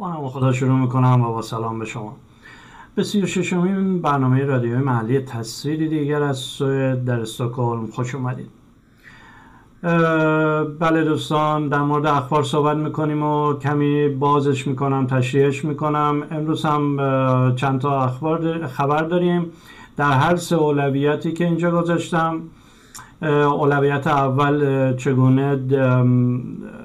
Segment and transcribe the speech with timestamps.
[0.00, 2.16] با نام خدا شروع می‌کنم و با سلام به شما.
[2.94, 8.50] به سی و ششمین برنامه رادیوی محلی تصویری دیگر از سوئد در استکهلم خوش اومدید.
[10.78, 16.22] بله دوستان در مورد اخبار صحبت می‌کنیم و کمی بازش می‌کنم تشریحش می‌کنم.
[16.30, 16.96] امروز هم
[17.56, 19.46] چند تا اخبار خبر داریم.
[19.96, 22.40] در هر سه اولویتی که اینجا گذاشتم
[23.22, 25.56] اولویت اول چگونه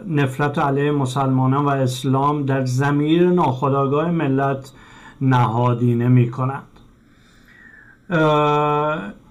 [0.08, 4.72] نفرت علیه مسلمانان و اسلام در زمیر ناخداگاه ملت
[5.22, 6.64] نهادینه می کند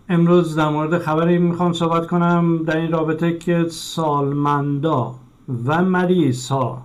[0.09, 5.15] امروز در مورد خبری می‌خوام صحبت کنم در این رابطه که سالمندا
[5.67, 6.83] و مریض ها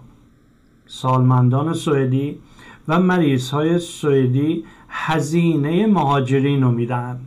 [0.88, 2.40] سالمندان سوئدی
[2.88, 7.20] و مریض های سوئدی هزینه مهاجرین رو میدن.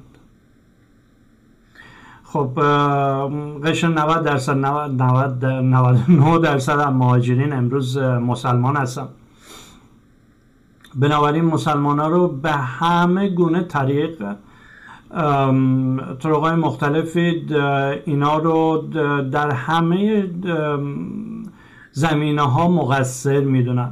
[2.32, 2.60] خب
[3.64, 9.08] قشر 90 درصد 90 99 درصد مهاجرین امروز مسلمان هستن.
[10.94, 14.22] بنابراین مسلمان ها رو به همه گونه طریق
[16.20, 17.46] طرق های مختلفی
[18.04, 18.84] اینا رو
[19.32, 20.30] در همه
[21.92, 23.90] زمینه ها مقصر می‌دونن.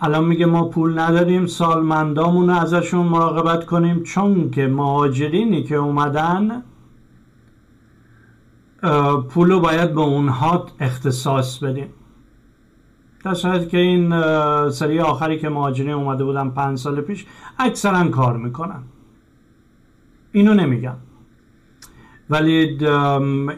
[0.00, 6.62] الان میگه ما پول نداریم سالمندامون رو ازشون مراقبت کنیم چون که مهاجرینی که اومدن
[9.28, 11.88] پول رو باید به اونها اختصاص بدیم.
[13.24, 14.20] در صورتی که این
[14.70, 17.26] سری آخری که مهاجرین اومده بودن پنج سال پیش
[17.58, 18.82] اکثرا کار می‌کنن.
[20.32, 20.96] اینو نمیگن.
[22.30, 22.84] ولی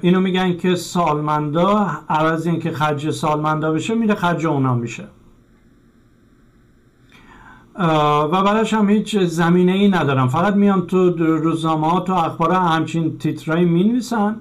[0.03, 5.05] اینو میگن که سالمندا عوض این که خرج سالمندا بشه میره خرج اونا میشه.
[7.79, 13.19] و براش هم هیچ زمینه ای ندارم فقط میان تو روزنامه ها تو اخبار همچین
[13.19, 14.37] تیترایی می نویسن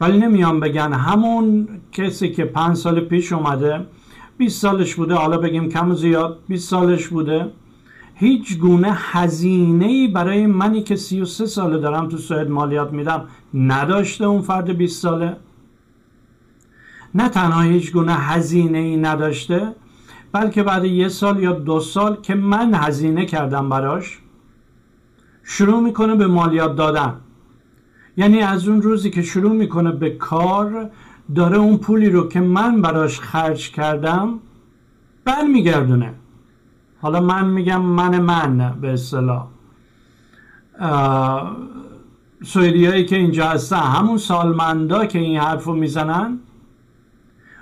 [0.00, 3.86] ولی نمیان بگن همون کسی که پنج سال پیش اومده
[4.38, 7.50] 20 سالش بوده حالا بگیم کم زیاد 20 سالش بوده.
[8.14, 13.24] هیچ گونه هزینه ای برای منی که 33 ساله دارم تو سوئد مالیات میدم
[13.54, 15.36] نداشته اون فرد 20 ساله.
[17.14, 19.74] نه تنها هیچ گونه هزینه ای نداشته
[20.32, 24.18] بلکه بعد یه سال یا دو سال که من هزینه کردم براش
[25.44, 27.20] شروع می‌کنه به مالیات دادن.
[28.18, 30.90] یعنی از اون روزی که شروع می‌کنه به کار
[31.34, 34.38] داره اون پولی رو که من براش خرج کردم
[35.24, 36.14] برمیگردونه.
[37.00, 39.46] حالا من میگم من من به اصطلاح.
[42.44, 46.38] سوئدیایی که اینجا هستن همون سالمندا که این حرف رو می‌زنن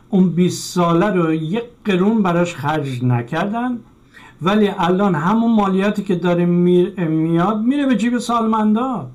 [0.09, 3.79] اون 20 ساله رو یک قرون براش خرج نکردن.
[4.43, 9.11] ولی الان همون مالیاتی که داره میاد میره به جیب سالمندا.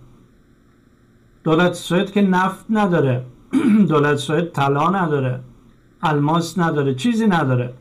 [1.44, 3.26] دولت سوئد که نفت نداره.
[3.90, 5.40] دولت سوئد طلا نداره.
[6.04, 6.96] الماس نداره.
[6.96, 7.74] چیزی نداره.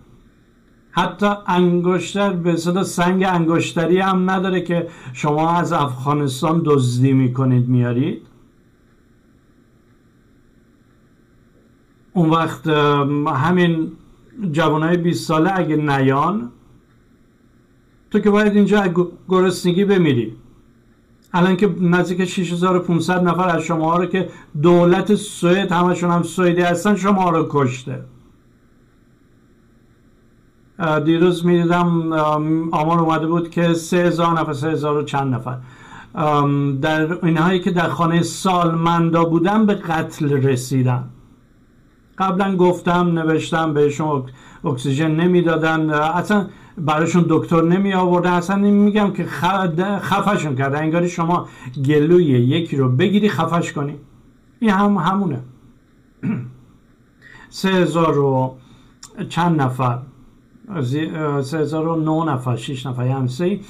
[0.91, 8.27] حتی انگشتر به صدا سنگ انگشتری هم نداره که شما از افغانستان دزدی می‌کنید میارید
[12.13, 12.67] اون وقت
[13.27, 13.93] همین
[14.53, 16.51] جوانای 20 ساله اگه نیان
[18.11, 18.95] تو که باید اینجا
[19.29, 20.37] گرسنگی بمیری.
[21.33, 24.29] الان که نزدیک 6500 نفر از شما رو که
[24.63, 28.05] دولت سوئد همشون هم سوئدی هستن شما رو کشته.
[31.05, 32.13] دیروز می‌دیدم
[32.73, 35.57] آمار اومده بود که 3000 نفر 3000 و چند نفر.
[36.81, 41.05] در اینهایی که در خانه سالمندا بودن به قتل رسیدن.
[42.19, 44.25] قبلا گفتم نوشتم بهشون
[44.65, 45.91] اکسیژن نمی‌دادن.
[45.91, 46.47] اصلا
[46.87, 48.31] براشون دکتر نمی آورده.
[48.31, 49.25] اصلا میگم که
[50.01, 50.79] خفشون کرده.
[50.79, 51.49] انگاری شما
[51.87, 53.95] گلوی یکی رو بگیری خفش کنی.
[54.61, 55.41] این هم همونه.
[57.49, 58.57] سه هزار و
[59.29, 59.99] چند نفر؟
[61.43, 63.09] سه هزار و نو نفر شیش نفر.
[63.09, 63.61] همسی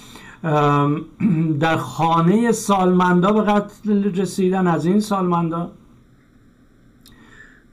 [1.60, 5.70] در خانه سالمندا به قتل رسیدن از این سالمندا؟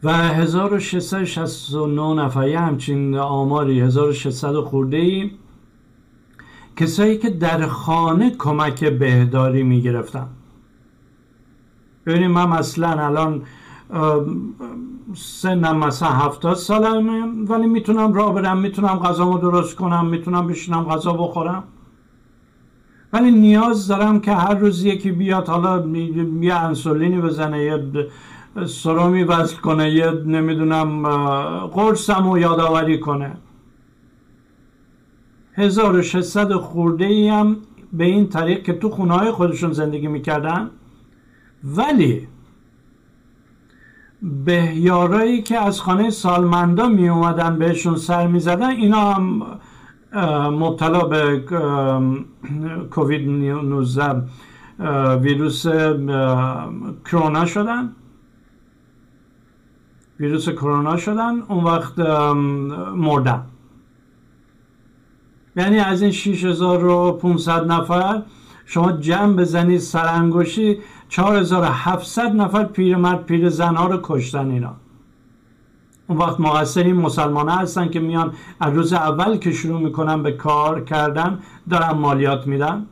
[0.03, 5.31] و 1669 نفری همچین آماری 1600 خورده ای
[6.75, 10.27] کسایی که در خانه کمک بهداری می گرفتن
[12.05, 13.41] ببینیم من مثلا الان
[15.15, 21.13] سنم مثلا هفتاد سالمه ولی می‌تونم راه برم می‌تونم غذامو درست کنم می‌تونم بشینم غذا
[21.13, 21.63] بخورم.
[23.13, 25.87] ولی نیاز دارم که هر روز یکی بیاد حالا
[26.41, 28.07] یه انسولینی بزنه یه
[28.65, 31.07] سرامی وصل کنه یه نمی‌دونم
[31.67, 33.37] قرصم و یادآوری کنه.
[35.53, 37.57] 1600 خورده ای هم
[37.93, 40.69] به این طریق که تو خونه های خودشون زندگی می‌کردن.
[41.63, 42.27] ولی
[44.45, 49.43] بهیارایی که از خانه سالمندا می اومدن بهشون سر می زدن اینا هم
[50.49, 51.39] مبتلا به
[52.91, 54.23] کووید 19
[55.21, 55.67] ویروس
[57.05, 57.95] کرونا شدن.
[60.19, 61.99] ویروس کرونا شدن اون وقت
[62.95, 63.45] مردن
[65.55, 68.23] یعنی از این 6500 نفر
[68.65, 70.77] شما جمع بزنید سرانگشتی
[71.09, 74.73] 4700 نفر پیرمرد پیر زنها رو کشتن اینا.
[76.07, 80.83] اون وقت مقصر مسلمان هستن که میان از روز اول که شروع می‌کنن به کار
[80.83, 82.85] کردن دارن مالیات میدن.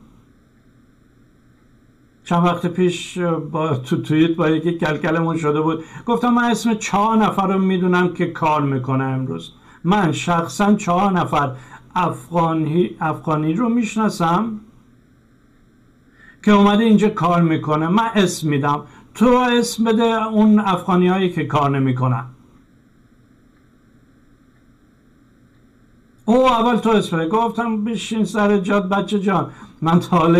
[2.26, 5.84] چند وقت پیش با تو توییت با یکی کلکلمون شده بود.
[6.06, 9.52] گفتم من اسم چهار نفر رو می‌دونم که کار می‌کنه امروز.
[9.84, 11.56] من شخصا چهار نفر
[11.94, 14.60] افغانی, افغانی رو می‌شناسم
[16.44, 17.88] که اومده اینجا کار می‌کنه.
[17.88, 18.82] من اسم میدم.
[19.14, 22.24] تو اسم بده اون افغانی هایی که کار نمی‌کنن.
[26.24, 29.50] او اول تو اسم گفتم بشین سر جاد بچه جان.
[29.82, 30.38] من تا حالا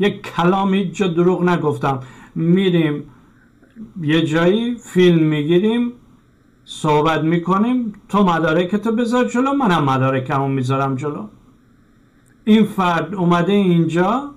[0.00, 2.00] یک کلامی جا دروغ نگفتم.
[2.34, 3.04] میریم
[4.02, 5.92] یه جایی فیلم می‌گیریم
[6.64, 11.26] صحبت می‌کنیم تو مدارکتو بذار جلو منم مدارکمو می‌ذارم جلو.
[12.44, 14.30] این فرد اومده اینجا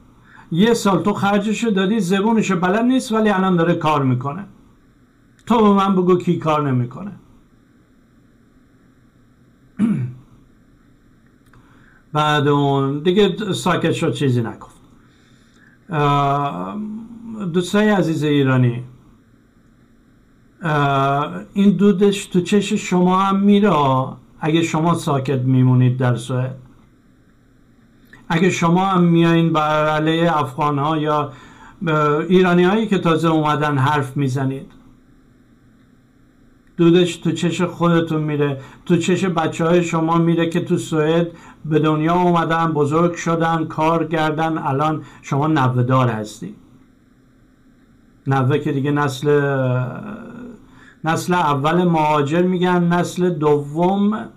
[0.52, 4.46] یه سال تو خرجشو دادی زبونشو بلد نیست ولی الان داره کار می‌کنه.
[5.46, 7.12] تو به من بگو کی کار نمی‌کنه.
[12.14, 14.82] بعد اون دیگه ساکت شد چیزی نگفت.
[17.54, 18.84] دوستای عزیز ایرانی
[21.54, 23.74] این دودش تو چش شما هم میره.
[24.40, 26.56] اگه شما ساکت میمونید در سوئد.
[28.30, 31.32] اگه شما هم میایین بر علیه افغان ها یا
[32.30, 34.72] ایرانی هایی که تازه اومدن حرف می‌زنید.
[36.78, 41.28] دودش تو چش خودتون میره تو چش بچه های شما میره که تو سوئد
[41.66, 46.56] به دنیا اومدن بزرگ شدن کار کردن الان شما نوهدار هستی.
[48.28, 49.30] نوه که دیگه نسل
[51.04, 54.30] نسل اول مهاجر میگن نسل دوم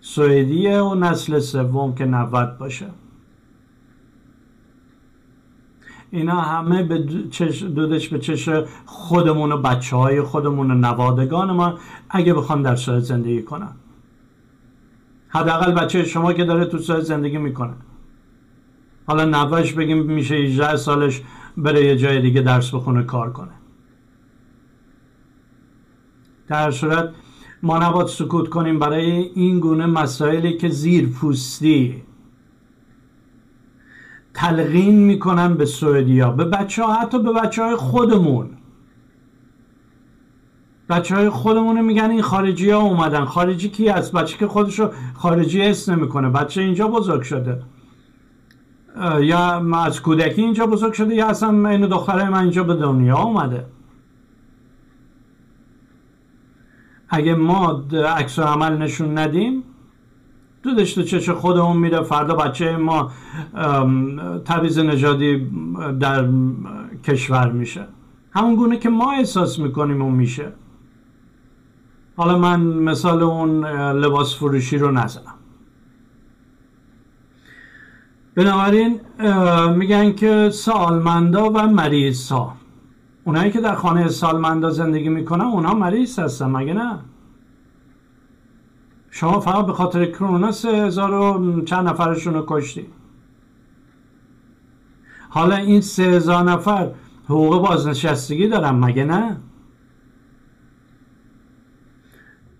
[0.00, 2.86] سوئدیه و نسل سوم که نوت باشه.
[6.10, 6.98] اینا همه به
[7.74, 8.48] دودش به چش
[8.86, 11.78] خودمون و بچه های خودمون و نوادگان ما
[12.10, 13.72] اگه بخوان در سوئد زندگی کنن
[15.28, 17.74] حداقل بچه شما که داره تو سوئد زندگی می‌کنه.
[19.06, 21.22] حالا نوش بگیم میشه 18 سالش
[21.56, 23.50] بره یه جای دیگه درس بخونه کار کنه.
[26.48, 27.14] در صورت
[27.62, 32.02] ما نباید سکوت کنیم برای این گونه مسائلی که زیر پوستی.
[34.40, 38.50] تلقین می‌کنن به سوئدیا به بچه ها حتی به بچه های خودمون.
[40.88, 43.24] بچه های خودمون میگن این خارجی ها اومدن.
[43.24, 46.28] خارجی کی از بچه که خودشو خارجی اسم نمی‌کنه.
[46.28, 47.62] بچه اینجا بزرگ شده.
[49.20, 53.66] یا از کودکی اینجا بزرگ شده یا اصلا این دختره من اینجا به دنیا اومده.
[57.08, 57.84] اگه ما
[58.16, 59.62] عکس عمل نشون ندیم
[60.62, 62.02] دودش تو چش خودمون میره.
[62.02, 63.10] فردا بچه ما
[64.44, 65.50] تبعیض نژادی
[66.00, 66.28] در
[67.04, 67.86] کشور میشه.
[68.32, 70.52] همون گونه که ما احساس می‌کنیم اون میشه.
[72.16, 75.34] حالا من مثال اون لباس فروشی رو نزنم.
[78.34, 79.00] بنابراین
[79.76, 82.54] میگن که سالمندا و مریض ها
[83.24, 86.98] اونایی که در خانه سالمندا زندگی می‌کنن اونها مریض هستن مگه نه؟
[89.10, 92.86] شما فقط به خاطر کرونا سه هزار و چند نفرشون رو کشتی.
[95.28, 96.90] حالا این سه هزار نفر
[97.24, 99.36] حقوق بازنشستگی دارن مگه نه؟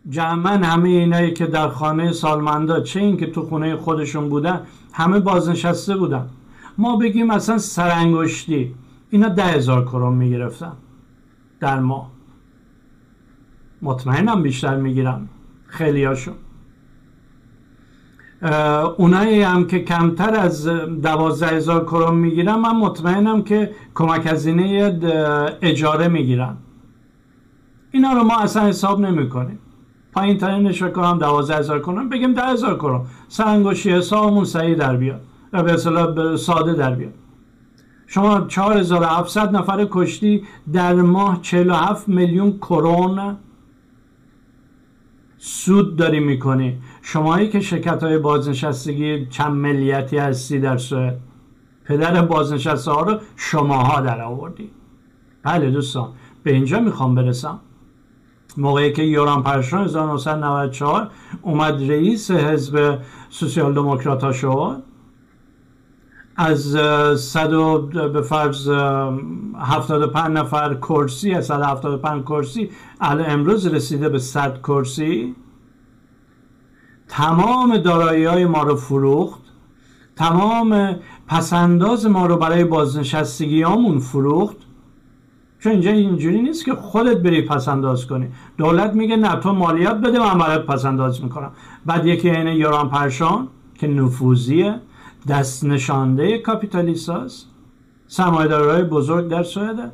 [0.09, 5.21] جمعا همه اینایی که در خانه سالمندا چه این که تو خونه خودشون بودن همه
[5.21, 6.29] بازنشسته بودن.
[6.79, 8.75] ما بگیم اصلا سرانگشتی
[9.11, 10.73] اینا ده هزار کرون می‌گرفتن
[11.61, 12.11] در ما
[13.83, 15.29] مطمئنم بیشتر می‌گیرن.
[15.71, 16.35] خیلی هاشون
[18.97, 20.67] اونایی هم که کمتر از
[21.03, 24.99] دوازده هزار کرون می‌گیرن من مطمئنم که کمک هزینه
[25.63, 26.57] اجاره می‌گیرن.
[27.91, 29.59] اینا رو ما اصلا حساب نمی کنیم
[30.13, 34.97] پایین ترین نشون کنم دوازده هزار کرون بگیم ده هزار کرون سرانگوشی حسابمون صحیح در
[34.97, 35.21] بیاد.
[35.53, 37.15] به اصطلاح ساده در بیاد.
[38.07, 43.37] شما 4700 نفر کشتی در ماه 47 میلیون کرون
[45.43, 46.79] سود داری می‌کنی.
[47.03, 51.19] شمایی که شرکت های بازنشستگی چند ملیتی هستی در سوئد.
[51.85, 54.71] پدر بازنشسته ها رو شماها در آوردی.
[55.43, 56.09] بله دوستان
[56.43, 57.61] به اینجا می‌خوام برسم.
[58.57, 61.11] موقعی که یوران پرشان 1994
[61.43, 62.99] اومد رئیس حزب
[63.31, 64.83] سوسیال دموکرات ها شد.
[66.43, 66.77] از
[67.21, 67.79] صد و
[68.13, 72.71] به فرض 75 نفر کرسی از 175 کرسی
[73.01, 75.35] الان امروز رسیده به 100 کرسی.
[77.09, 79.41] تمام دارایی های ما رو فروخت.
[80.17, 84.57] تمام پسنداز ما رو برای بازنشستگی همون فروخت.
[85.59, 88.29] چون اینجا اینجوری نیست که خودت بری پسنداز کنی.
[88.57, 91.51] دولت میگه نه تو مالیات بده من برات پسنداز می‌کنم.
[91.87, 94.81] بعد یکی این یوران پرشان که نفوذیه.
[95.29, 97.47] دست نشانده کاپیتالیست هست
[98.07, 99.93] سرمایه بزرگ در سوئده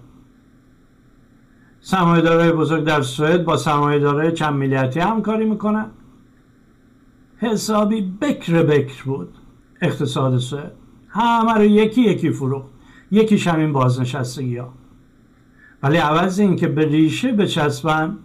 [1.81, 5.91] سرمایه بزرگ در سوئد با سرمایه چند میلیتی همکاری می‌کنن
[7.37, 9.35] حسابی بکر بکر بود
[9.83, 10.73] اقتصاد سوئد.
[11.09, 12.69] همه رو یکی یکی فروخت.
[13.11, 14.73] یکیش همین بازنشستگی ها
[15.83, 18.19] ولی عوض این که به ریشه بچسبن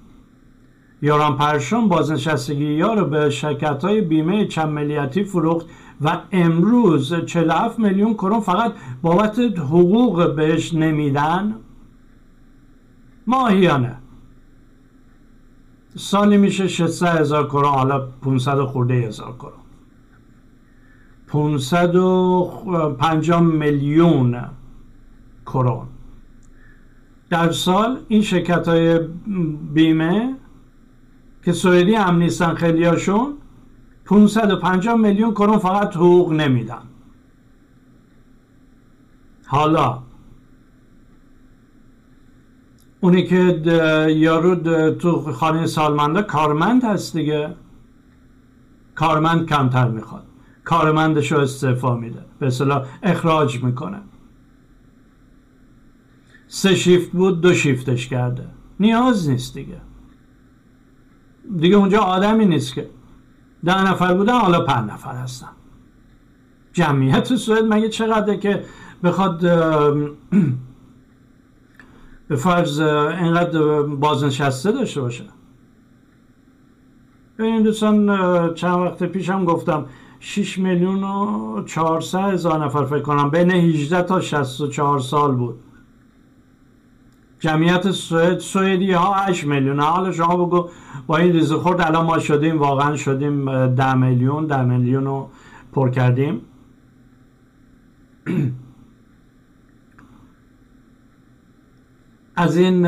[1.02, 5.66] یاران پرشون بازنشستگی ها رو به شرکت های بیمه چند ملیتی فروخت
[6.02, 11.56] و امروز 47 میلیون کرون فقط بابت حقوق بهش نمیدن؟
[13.28, 13.96] ماهیانه.
[15.96, 19.54] سالی میشه 600 هزار کرون حالا 500 خورده هزار کرون.
[21.28, 24.42] 550 میلیون
[25.46, 25.88] کرون.
[27.30, 29.00] در سال این شرکت های
[29.74, 30.36] بیمه
[31.44, 33.34] که سوئدی هم نیستن خیلی هاشون
[34.12, 36.82] 550 میلیون کرون فقط حقوق نمیدن.
[39.48, 40.04] حالا
[43.02, 43.36] اونی که
[44.16, 47.56] یارو تو خانه سالمنده کارمند هست دیگه.
[48.96, 50.24] کارمند کمتر می‌خواد.
[50.64, 52.26] کارمندش رو استعفا میده.
[52.40, 54.02] به اصطلاح اخراج می‌کنه.
[56.48, 58.48] سه شیفت بود دو شیفتش کرده.
[58.80, 59.82] نیاز نیست دیگه.
[61.58, 62.90] دیگه اونجا آدمی نیست که.
[63.66, 65.48] ده نفر بودن حالا پنج نفر هستن.
[66.74, 68.64] جمعیت سوئد مگه چقدر که
[69.04, 69.40] بخواد
[72.28, 75.24] به فرض اینقدر بازنشسته داشته باشه؟
[77.40, 79.86] این دوستان چند وقت پیش هم گفتم
[80.20, 85.60] 6 میلیون و 400 هزار نفر فکر کنم بین 18 تا 64 سال بود.
[87.42, 89.80] جمعیت سوئد سوئدی ها 8 میلیون.
[89.80, 90.70] حالا شما بگو
[91.08, 95.30] با این ریز خورد الان ما شدیم واقعا شدیم 10 میلیون 10 میلیون رو
[95.74, 96.42] پر کردیم.
[102.36, 102.82] از این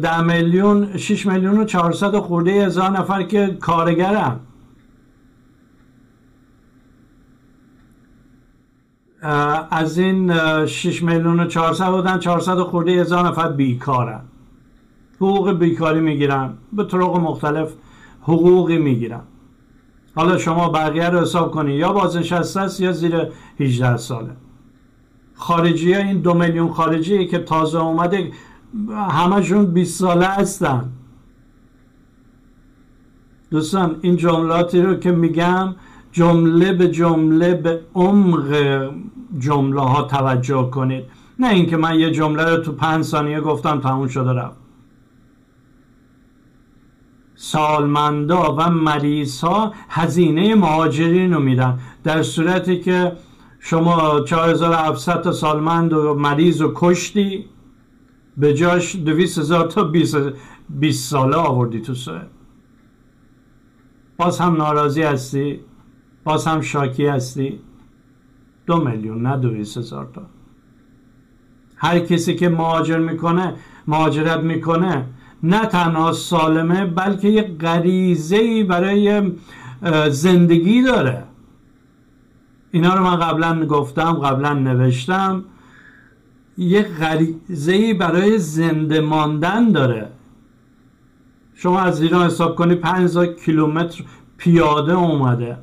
[0.00, 4.40] 10 میلیون 6 میلیون و 400 خورده هزار نفر که کارگرن.
[9.70, 10.32] از این
[10.66, 14.20] 6 میلیون و 400 بودن 400 خورده هزار نفر بیکارن.
[15.16, 17.72] حقوق بیکاری می‌گیرن به طرق مختلف
[18.22, 19.20] حقوقی می‌گیرن.
[20.14, 23.28] حالا شما بقیه رو حساب کنی یا بازنشسته است یا زیر
[23.60, 24.30] 18 ساله.
[25.34, 28.32] خارجی ها این دو میلیون خارجی که تازه اومده
[29.10, 30.92] همشون 20 ساله هستن.
[33.50, 35.74] دوستان این جملاتی رو که میگم
[36.12, 38.80] جمله به جمله به عمق
[39.38, 41.04] جمله ها توجه کنید.
[41.38, 44.58] نه اینکه من یه جمله رو تو پنج ثانیه گفتم تموم شده رفت.
[47.34, 51.78] سالمندا و مریض ها هزینه مهاجرین رو میدن.
[52.04, 53.12] در صورتی که
[53.60, 57.44] شما 4700 تا سالمند و مریض رو کشتی
[58.36, 62.30] به جاش 200 هزار تا 20 ساله آوردی تو سوئد
[64.16, 65.60] باز هم ناراضی هستی؟
[66.28, 67.60] باز هم شاکی هستی؟
[68.66, 70.22] دو میلیون نه دویست هزار تا.
[71.76, 73.54] هر کسی که مهاجر می‌کنه
[73.86, 75.06] مهاجرت می‌کنه
[75.42, 79.32] نه تنها سالمه بلکه یه غریزه برای
[80.10, 81.24] زندگی داره.
[82.70, 85.44] اینا رو من قبلا گفتم قبلا نوشتم.
[86.58, 90.08] یه غریزه برای زنده ماندن داره.
[91.54, 94.04] شما از ایران حساب کنی 5000 کیلومتر
[94.36, 95.58] پیاده اومده.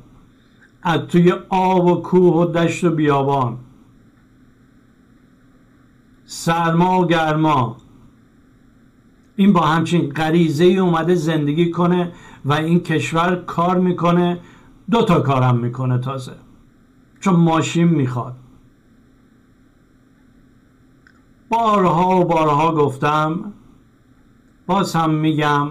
[0.88, 3.58] از توی آب و کوه و دشت و بیابان.
[6.24, 7.76] سرما و گرما.
[9.36, 12.12] این با همچین غریزه ای اومده زندگی کنه
[12.44, 14.40] و این کشور کار می‌کنه
[14.90, 16.36] دو تا کارم می‌کنه تازه.
[17.20, 18.36] چون ماشین می‌خواد.
[21.48, 23.52] بارها و بارها گفتم
[24.66, 25.68] باز هم میگم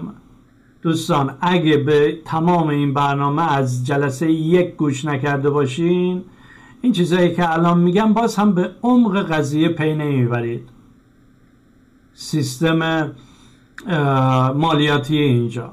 [0.86, 6.24] دوستان اگه به تمام این برنامه از جلسه یک گوش نکرده باشین
[6.82, 10.68] این چیزایی که الان میگم باز هم به عمق قضیه پی نمی‌برید.
[12.14, 13.12] سیستم
[14.54, 15.70] مالیاتی اینجا.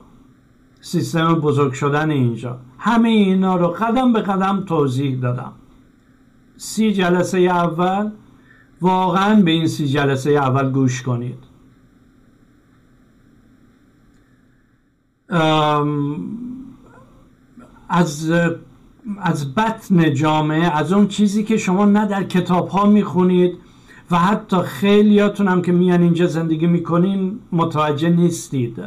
[0.82, 2.60] سیستم بزرگ شدن اینجا.
[2.78, 5.52] همه اینا رو قدم به قدم توضیح دادم.
[6.58, 8.12] سی جلسه اول
[8.82, 11.53] واقعا به این سی جلسه اول گوش کنید.
[17.90, 18.32] از
[19.22, 23.58] از بطن جامعه از اون چیزی که شما نه در کتاب ها می‌خونید
[24.12, 28.84] و حتی خیلیاتون هم که میان اینجا زندگی می‌کنین متوجه نیستید.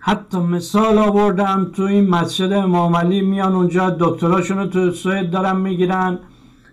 [0.00, 5.56] حتی مثال آوردم تو این مسجد امام علی میان اونجا دکتراشون رو تو سوئد دارن
[5.56, 6.18] می‌گیرن.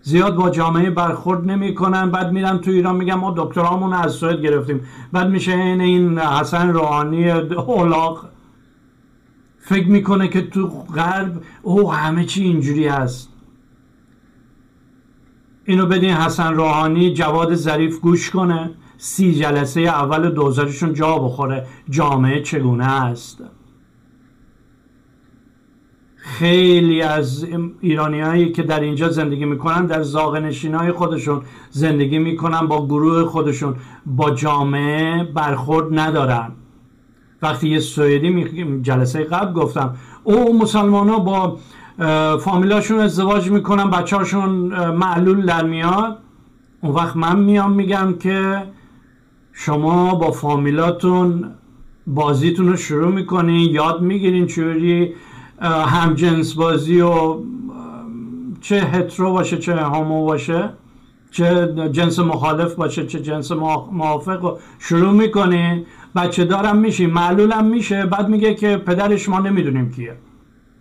[0.07, 2.12] زیاد با جامعه برخورد نمی‌کنن.
[2.12, 4.81] بعد میرن تو ایران میگن ما دکترامون از سوئد گرفتیم.
[5.12, 8.29] بعد میشه این این حسن روحانی اولاق
[9.59, 13.29] فکر می‌کنه که تو غرب او همه چی اینجوری هست.
[15.65, 18.71] اینو بدین حسن روحانی جواد ظریف گوش کنه.
[18.97, 21.65] سی جلسه اول دوزارشون جا بخوره.
[21.89, 23.43] جامعه چگونه است؟
[26.27, 27.48] خیلی از
[27.82, 33.24] ایرانی هایی که در اینجا زندگی می‌کنن در زاغنشین های خودشون زندگی می‌کنن با گروه
[33.24, 33.75] خودشون.
[34.05, 36.51] با جامعه برخورد ندارن.
[37.41, 41.58] وقتی یه سوئدی جلسه قبل گفتم او مسلمان ها با
[42.38, 44.50] فامیلاشون ازدواج می‌کنن بچه هاشون
[44.89, 46.17] معلول در میاد.
[46.82, 48.63] اون وقت من میام میگم که
[49.53, 51.51] شما با فامیلاتون
[52.08, 55.13] بازیتون رو شروع می‌کنین یاد می‌گیرین چوری
[55.62, 57.38] هم جنس بازی و
[58.62, 60.69] چه هترو باشه چه هامو باشه
[61.31, 65.85] چه جنس مخالف باشه چه جنس موافق رو شروع می‌کنین
[66.15, 68.05] بچه دارم میشین معلولم میشه.
[68.05, 70.17] بعد میگه که پدرش ما نمی‌دونیم کیه.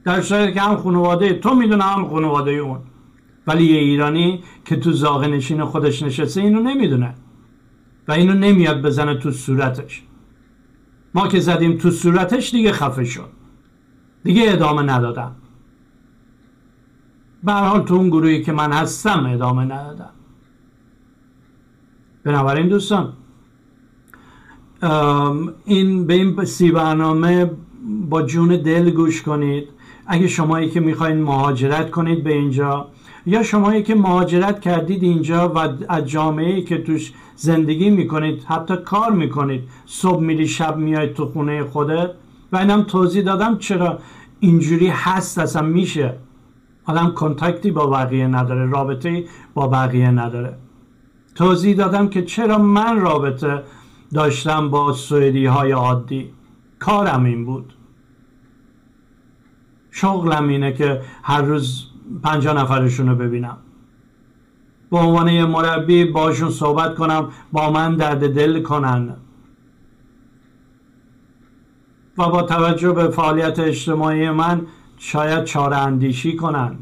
[0.05, 2.79] در صورتی که هم خانواده تو می‌دونه هم خانواده اون.
[3.47, 7.15] ولی یه ایرانی که تو زاغ نشین خودش نشسته اینو نمی‌دونه.
[8.09, 10.03] و اینو نمیاد بزنه تو صورتش.
[11.15, 13.29] ما که زدیم تو صورتش دیگه خفه شد.
[14.25, 15.33] دیگه ادامه ندادم.
[17.45, 20.11] به حال تو اون گروهی که من هستم ادامه ندادم.
[22.25, 23.13] بنابراین دوستان
[25.65, 27.51] این به این سی برنامه
[28.11, 29.69] با جون دل گوش کنید.
[30.07, 32.89] اگه شمایی که می‌خواین مهاجرت کنید به اینجا
[33.27, 35.59] یا شمایی که مهاجرت کردید اینجا و
[35.89, 41.65] از جامعه که توش زندگی می‌کنید حتی کار می‌کنید صبح میری شب میاید تو خونه
[41.65, 42.11] خودت
[42.55, 43.99] و اینم توضیح دادم چرا
[44.41, 46.15] اینجوری هست اصلا میشه.
[46.85, 50.59] آدم کنتکتی با بقیه نداره رابطه با بقیه نداره.
[51.35, 53.63] توضیح دادم که چرا من رابطه
[54.15, 56.31] داشتم با سوئدی های عادی.
[56.79, 57.75] کارم این بود.
[59.91, 61.87] شغلم اینه که هر روز
[62.23, 63.57] پنجا نفرشون رو ببینم.
[64.91, 69.17] به عنوان یه مربی باشون صحبت کنم با من درد دل کنن.
[72.19, 74.67] و با توجه به فعالیت اجتماعی من
[74.99, 76.79] شاید چاره اندیشی کنن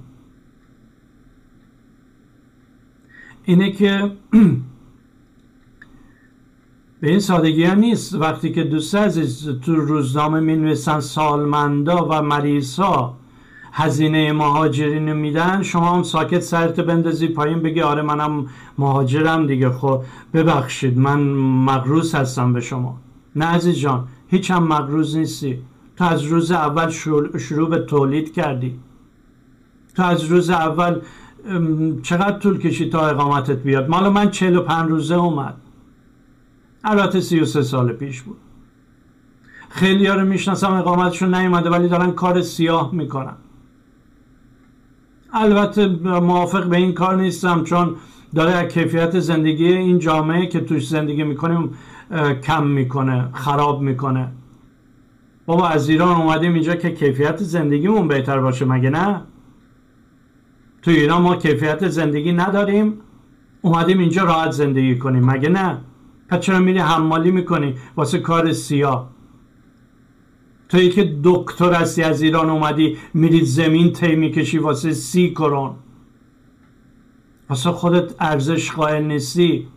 [3.44, 4.12] اینه که
[7.00, 8.14] به این سادگی ها نیست.
[8.14, 13.14] وقتی که دوست عزیز تو روزنامه می نویسن سالمندا و مریضا
[13.72, 18.46] هزینه مهاجرین میدن شما هم ساکت سرت بندازی پایین بگی آره منم
[18.78, 19.70] مهاجرم دیگه.
[19.70, 20.02] خب
[20.34, 21.20] ببخشید من
[21.66, 22.96] مغروز هستم به شما.
[23.36, 25.58] نه عزیز جان هیچ هم مغروز نیستی.
[25.96, 26.90] تو از روز اول
[27.38, 28.80] شروع به تولید کردی.
[29.96, 31.00] تو از روز اول
[32.02, 35.56] چقدر طول کشید تا اقامتت بیاد؟ مالا من 45 روزه اومد.
[36.84, 38.36] البته 33 سال پیش بود.
[39.68, 43.36] خیلی ها رو می‌شناسم اقامتشون نیومده ولی دارن کار سیاه می‌کنن.
[45.32, 47.94] البته موافق به این کار نیستم چون
[48.34, 51.70] داره کیفیت زندگی این جامعه که توش زندگی می‌کنیم
[52.42, 54.32] کم می‌کنه خراب می‌کنه.
[55.46, 59.22] بابا از ایران اومدیم اینجا که کیفیت زندگیمون بهتر باشه مگه نه؟
[60.82, 62.94] تو ایران ما کیفیت زندگی نداریم
[63.62, 65.78] اومدیم اینجا راحت زندگی کنیم مگه نه؟
[66.28, 69.10] پس چرا میری حمالی می‌کنی؟ واسه کار سیاه.
[70.68, 75.74] توی که دکتر هستی از ایران اومدی میری زمین تی می‌کشی واسه سی کرون.
[77.48, 79.68] واسه خودت ارزش قائل نیستی.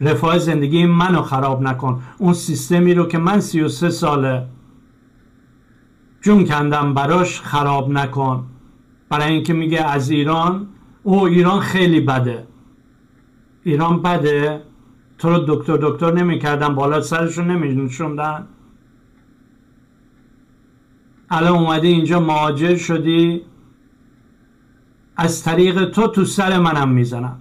[0.00, 2.02] رفاه زندگی منو خراب نکن.
[2.18, 4.46] اون سیستمی رو که من سی و سه ساله
[6.20, 8.44] جون کندم براش خراب نکن.
[9.08, 10.68] برای اینکه میگه از ایران
[11.02, 12.46] او ایران خیلی بده.
[13.62, 14.62] ایران بده.
[15.18, 16.74] تو رو دکتر دکتر نمی‌کردن.
[16.74, 18.46] بالا سرشون نمیشوندن
[21.30, 23.42] الان اومدی اینجا مهاجر شدی.
[25.16, 27.38] از طریق تو تو سر منم می‌زنم.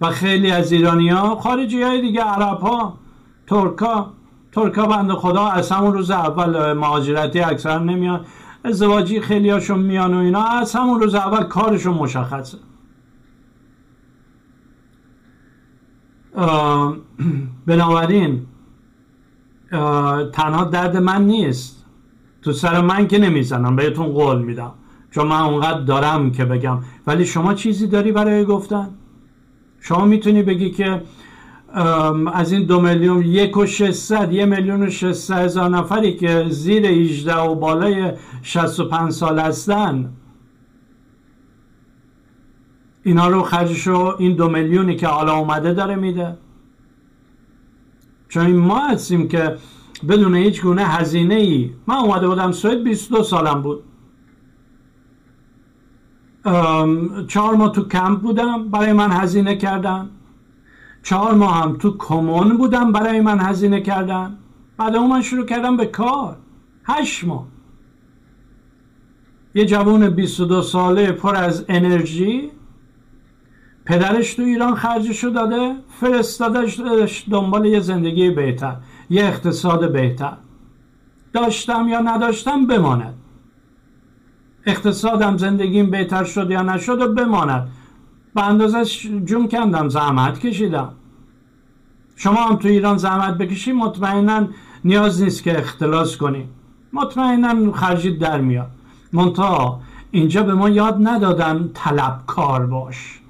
[0.00, 2.98] و خیلی از ایرانی ها خارجی های دیگه عرب ها
[3.46, 4.12] ترکا
[4.52, 8.24] ترکا بند خدا از همون روز اول مهاجرتی اکثر نمیان.
[8.64, 10.44] ازدواجی خیلی هاشون میان و اینا.
[10.44, 12.58] از همون روز اول کارشون مشخصه.
[17.66, 18.46] بنابراین
[20.32, 21.84] تنها درد من نیست.
[22.42, 24.72] تو سر من که نمی‌زنم بهتون قول میدم.
[25.10, 26.78] چون من اونقدر دارم که بگم.
[27.06, 28.88] ولی شما چیزی داری برای گفتن؟
[29.88, 31.02] شما می‌تونی بگی که
[32.32, 36.86] از این دو میلیون یک و ششصد یه میلیون و ششصد هزار نفری که زیر
[36.86, 40.12] 18 و بالای 65 سال هستن
[43.02, 46.36] اینا رو خرجشو این دو میلیونی که حالا اومده داره میده.
[48.28, 49.56] چون ما هستیم که
[50.08, 53.82] بدون هیچ گونه هزینه ای من اومده بودم سوئد 22 سالم بود.
[57.28, 60.10] چهار ماه تو کمپ بودم برای من هزینه کردن.
[61.02, 64.38] چهار ماه هم تو کمون بودم برای من هزینه کردن.
[64.76, 66.36] بعد اون من شروع کردم به کار.
[66.84, 67.46] هشت ماه.
[69.54, 72.50] یه جوان 22 ساله پر از انرژی.
[73.84, 78.76] پدرش تو ایران خرجشو داده فرستادش دنبال یه زندگی بهتر
[79.10, 80.36] یه اقتصاد بهتر.
[81.32, 83.14] داشتم یا نداشتم بماند.
[84.66, 87.68] اقتصادم زندگیم بهتر شد یا نشد و بماند.
[88.34, 88.84] به اندازه
[89.24, 90.92] جون کندم زحمت کشیدم.
[92.16, 94.48] شما هم تو ایران زحمت بکشی مطمئنا
[94.84, 96.48] نیاز نیست که اختلاس کنی.
[96.92, 98.70] مطمئنا خرجید در میاد.
[99.12, 103.20] منتها اینجا به ما یاد ندادن طلبکار باش.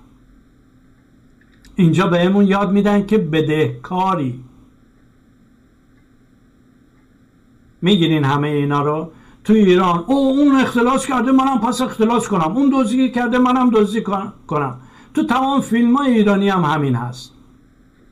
[1.75, 4.44] اینجا بهمون یاد میدن که بدهکاری.
[7.83, 9.12] می‌گیرین همه اینا رو؟
[9.47, 10.05] تو ایران.
[10.07, 12.57] او اون اختلاس کرده منم پس اختلاس کنم.
[12.57, 14.03] اون دزدی کرده منم دزدی
[14.47, 14.81] کنم.
[15.15, 17.33] تو تمام فیلم های ایرانی هم همین هست.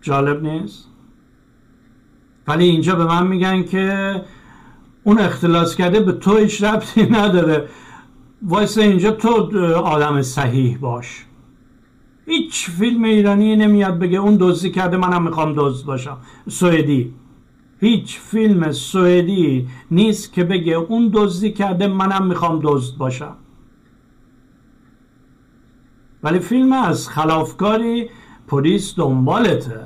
[0.03, 0.88] جالب نیست؟
[2.49, 4.23] ولی اینجا به من میگن که
[5.05, 7.68] اون اختلاس کرده به تو هیچ ربطی نداره.
[8.42, 11.25] وایسه اینجا تو آدم صحیح باش.
[12.27, 16.16] هیچ فیلم ایرانی نمیاد بگه اون دزدی کرده منم می‌خوام دزد باشم.
[16.49, 17.14] سوئدی.
[17.85, 23.37] هیچ فیلم سوئدی نیست که بگه اون دزدی کرده منم می‌خوام دزد باشم.
[26.23, 28.11] ولی فیلم از خلافکاری
[28.47, 29.81] پلیس دنبالته.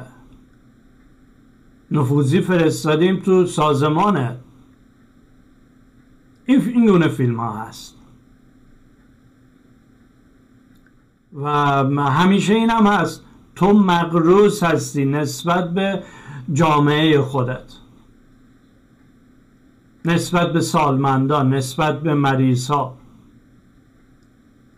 [1.91, 4.39] نفوذی فرستادیم تو سازمانه.
[6.47, 7.95] این گونه فیلم ها هست.
[11.35, 11.49] و
[12.11, 13.25] همیشه این هم هست.
[13.55, 16.03] تو مقروس هستی نسبت به
[16.53, 17.88] جامعه خودت.
[20.05, 22.95] نسبت به سالمندان نسبت به مریض ها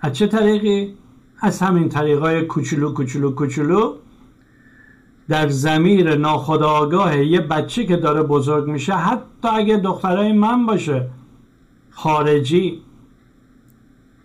[0.00, 0.94] از چه طریقی؟
[1.40, 3.94] از همین طریقای کوچولو کوچولو کوچولو.
[5.28, 11.06] در زمیر ناخداگاه یه بچه که داره بزرگ میشه حتی اگه دخترای من باشه
[11.90, 12.82] خارجی.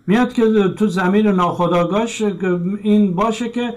[0.07, 2.21] میاد که تو زمین ناخداگاهش
[2.83, 3.73] این باشه که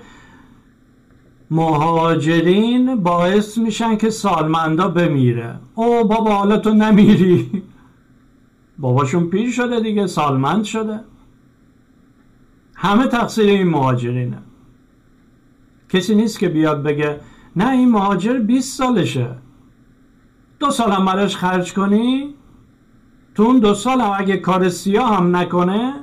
[1.51, 5.61] مهاجرین باعث میشن که سالمندا بمیره.
[5.75, 7.63] او بابا حالا تو نمیری.
[8.79, 11.01] باباشون پیر شده دیگه سالمند شده.
[12.75, 14.39] همه تقصیر این مهاجرینه.
[15.89, 17.21] کسی نیست که بیاد بگه
[17.57, 19.29] نه این مهاجر 20 سالشه.
[20.61, 22.35] دو سال هم براش خرج کنی؟
[23.35, 25.95] تو اون دو سال هم اگه کار سیاه هم نکنه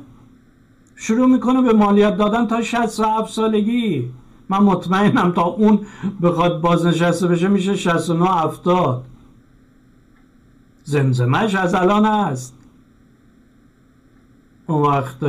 [0.95, 4.11] شروع می‌کنه به مالیات دادن تا 67 سالگی.
[4.49, 5.79] من مطمئنم تا اون
[6.21, 9.05] بخواد بازنشسته بشه میشه 69 70
[10.83, 12.57] زمزمش از الان هست
[14.67, 15.23] اون وقت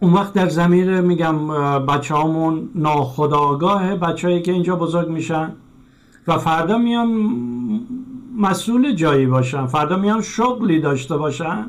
[0.00, 1.48] اون وقت در زمیر میگم
[1.86, 5.52] بچه هامون ناخداگاه بچه هایی که اینجا بزرگ میشن
[6.26, 7.08] و فردا میان
[8.38, 11.66] مسئول جایی باشن فردا میان شغلی داشته باشن.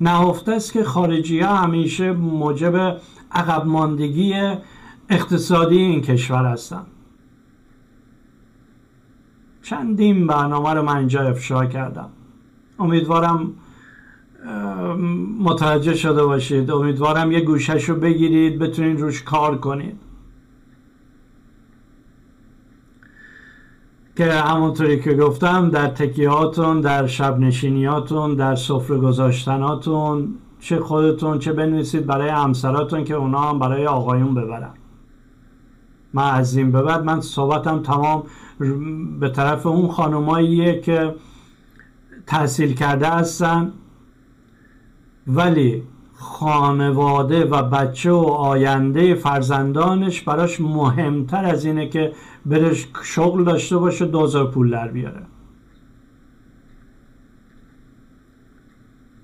[0.00, 3.00] نهفته است که خارجی ها همیشه موجب
[3.32, 4.34] عقب ماندگی
[5.08, 6.82] اقتصادی این کشور هستن
[9.62, 12.10] چندین برنامه رو من اینجا افشا کردم.
[12.78, 13.52] امیدوارم
[15.38, 16.70] متوجه شده باشید.
[16.70, 20.09] امیدوارم یه گوشش رو بگیرید بتونید روش کار کنید.
[24.20, 31.52] که همونطوری که گفتم در تکیهاتون در شب نشینیاتون در سفره گذاشتناتون چه خودتون چه
[31.52, 34.70] بنویسید برای همسراتون که اونا هم برای آقایون ببرن.
[36.14, 38.22] من از این به بعد من صحبتم تمام
[39.20, 41.14] به طرف اون خانماییه که
[42.26, 43.72] تحصیل کرده هستن.
[45.26, 45.82] ولی
[46.14, 52.12] خانواده و بچه و آینده فرزندانش براش مهمتر از اینه که
[52.46, 55.22] برش شغل داشته باشه دوزار پول در بیاره.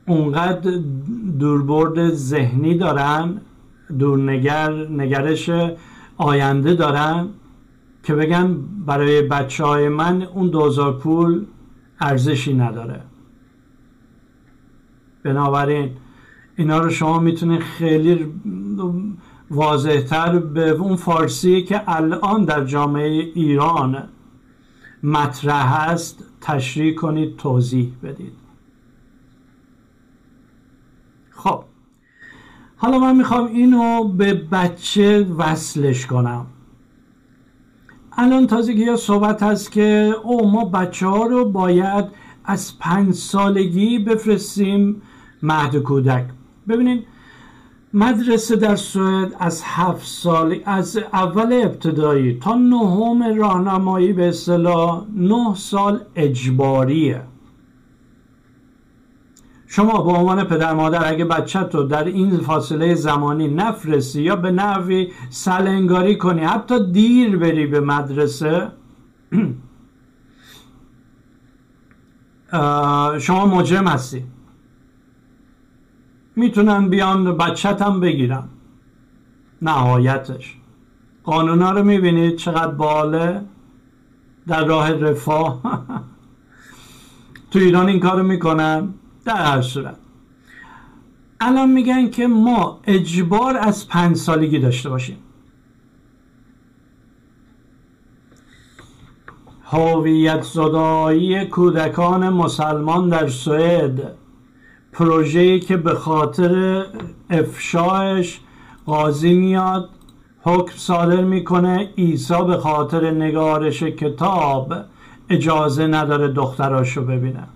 [0.07, 0.71] اونقدر
[1.39, 3.41] دوربرد ذهنی دارن
[3.99, 5.51] دورنگر نگرش
[6.17, 7.29] آینده دارن
[8.03, 11.47] که بگن برای بچه های من اون دوزار پول
[12.01, 13.01] ارزشی نداره.
[15.23, 15.91] بنابراین
[16.57, 18.27] اینا رو شما می‌تونید خیلی
[19.51, 24.09] واضحتر به اون فارسی که الان در جامعه ایران
[25.03, 28.33] مطرح است تشریح کنید توضیح بدید.
[31.31, 31.65] خب
[32.77, 36.47] حالا من می‌خوام اینو به بچه وصلش کنم.
[38.13, 42.05] الان تازگی یا صحبت هست که او ما بچه ها رو باید
[42.45, 45.03] از پنج سالگی بفرستیم
[45.43, 46.25] مهد کودک.
[46.69, 47.07] ببینید
[47.99, 55.55] مدرسه در سوئد از هفت سال از اول ابتدایی تا نهم راهنمایی به اصطلاح نه
[55.55, 57.23] سال اجباریه.
[59.67, 64.51] شما به عنوان پدر مادر اگه بچه تو در این فاصله زمانی نفرستی یا به
[64.51, 68.69] نحوی سلنگاری کنی حتی دیر بری به مدرسه
[73.27, 74.25] شما مجرم هستی.
[76.37, 78.49] می‌تونن بیان بچت هم بگیرن
[79.63, 80.57] نهایتش.
[81.25, 83.43] قانونا رو می‌بینید چقدر باله.
[84.47, 85.61] در راه رفاه.
[87.51, 88.95] تو ایران این کارو می‌کنن.
[89.25, 89.97] در هر صورت.
[91.41, 95.19] الان میگن که ما اجبار از پنج سالگی داشته باشیم.
[99.65, 104.26] هویت زدایی کودکان مسلمان در سوئد.
[104.97, 106.85] پروژه‌ای که به خاطر
[107.31, 108.41] افشایش
[108.87, 109.89] قاضی میاد
[110.43, 114.75] حکم صادر می‌کنه عیسی به خاطر نگارش کتاب
[115.31, 117.49] اجازه نداره دختراشو ببینه.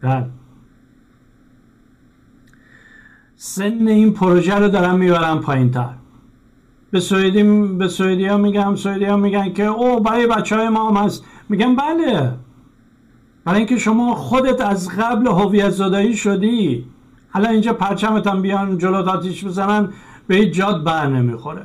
[0.00, 0.26] بله.
[3.36, 5.94] سن این پروژه رو دارم می‌برم پایین تر.
[6.90, 7.42] به سوئدی
[7.78, 11.24] به سوئدی ها میگم ها میگن که او برای بچه های ما هم هست.
[11.48, 12.32] میگم بله.
[13.44, 16.84] برای اینکه شما خودت از قبل هویت زدایی شدی
[17.34, 19.88] الان اینجا پرچمت هم بیان جلو آتیش بزنن
[20.26, 21.62] به هیچ جاد بر نمی‌خوره.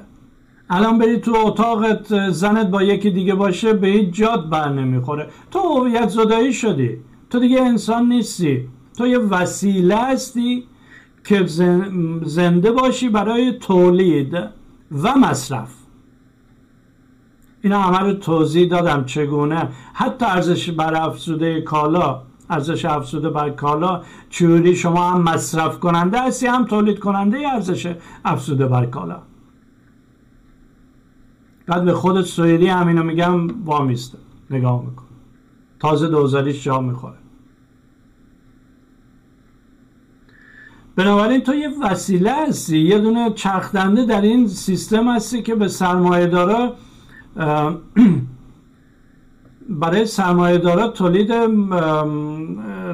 [0.69, 5.27] الان بری تو اتاقت زنت با یکی دیگه باشه به هیچ جاد بر نمی‌خوره.
[5.51, 6.97] تو هویت زدایی شدی.
[7.29, 8.67] تو دیگه انسان نیستی.
[8.97, 10.63] تو یه وسیله هستی
[11.25, 11.45] که
[12.25, 14.33] زنده باشی برای تولید
[15.03, 15.69] و مصرف.
[17.61, 19.69] اینا همه رو توضیح دادم چگونه.
[19.93, 26.47] حتی ارزش بر افزوده کالا ارزش افزوده بر کالا چوری شما هم مصرف کننده هستی
[26.47, 29.19] هم تولید کننده ارزش افزوده بر کالا.
[31.67, 34.17] بعد به خودت سویدی همینو میگم وامیسته
[34.49, 35.05] نگاه میکن
[35.79, 37.17] تازه دوزاریش جا می‌خوره.
[40.95, 46.27] بنابراین تو یه وسیله هستی یه دونه چرخدنده در این سیستم هستی که به سرمایه
[46.27, 46.73] داره
[49.69, 51.31] برای سرمایه دارا تولید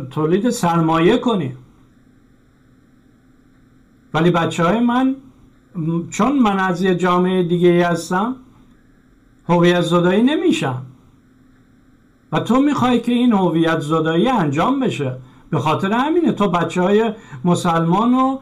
[0.09, 1.53] تولید سرمایه کنی
[4.13, 5.15] ولی بچه های من
[6.09, 8.35] چون من از یه جامعه دیگه هستم
[9.49, 10.81] هویت زدایی نمیشم.
[12.31, 15.17] و تو می‌خوای که این هویت زدایی انجام بشه.
[15.49, 17.11] به خاطر همینه تو بچه های
[17.45, 18.41] مسلمان رو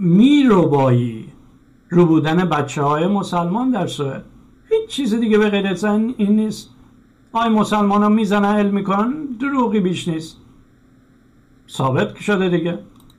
[0.00, 1.21] میروبایی
[1.92, 4.24] رو بودن بچه های مسلمان در سوئد.
[4.70, 5.66] هیچ چیز دیگه به غیر
[6.16, 6.70] این نیست.
[7.32, 10.36] آی مسلمان ها می‌زنن علم می‌کنن دروغی بیش نیست.
[11.70, 12.78] ثابت شده دیگه.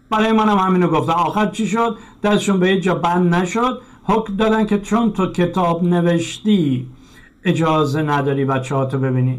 [0.09, 1.13] برای منم هم همینو گفتن.
[1.13, 3.81] آخر چی شد؟ دستشون به جا بند نشد.
[4.03, 6.88] حکم دادن که چون تو کتاب نوشتی
[7.43, 9.38] اجازه نداری بچه ها ببینی.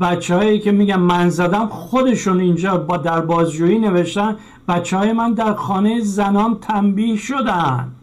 [0.00, 4.36] بچه هایی که میگن من زدم خودشون اینجا با در بازجویی نوشتن.
[4.68, 7.95] بچه های من در خانه زنان تنبیه شدن.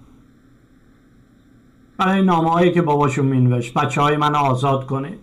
[1.97, 3.73] برای نامه که باباشون مینوشت.
[3.73, 5.19] بچه های من آزاد کنید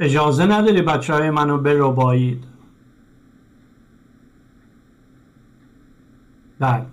[0.00, 2.44] اجازه نداری بچه های منو بربایید
[6.58, 6.86] بله.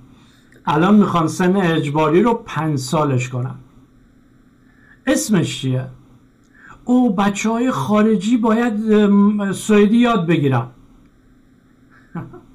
[0.66, 3.56] الان می‌خوان سن اجباری رو پنج سالش کنن
[5.08, 5.88] اسمش چیه؟
[6.86, 10.68] او بچه های خارجی باید سوئدی یاد بگیرن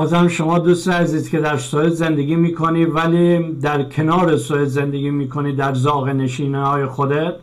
[0.00, 5.52] بازم شما دوست عزیز که در سوئد زندگی می‌کنی ولی در کنار سوئد زندگی می‌کنی
[5.52, 7.34] در زاغ نشینه های خودت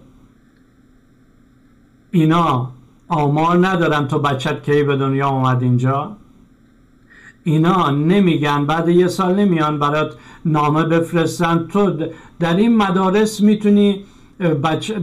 [2.11, 2.71] اینا
[3.07, 6.17] آمار ندارن تو بچت کی به دنیا اومد اینجا.
[7.43, 10.15] اینا نمیگن بعد یه سال نمیان برات
[10.45, 11.67] نامه بفرستن.
[11.67, 11.93] تو
[12.39, 14.03] در این مدارس می‌تونی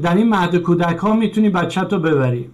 [0.02, 2.50] در این مهد کودک ها می‌تونی بچه تو ببری.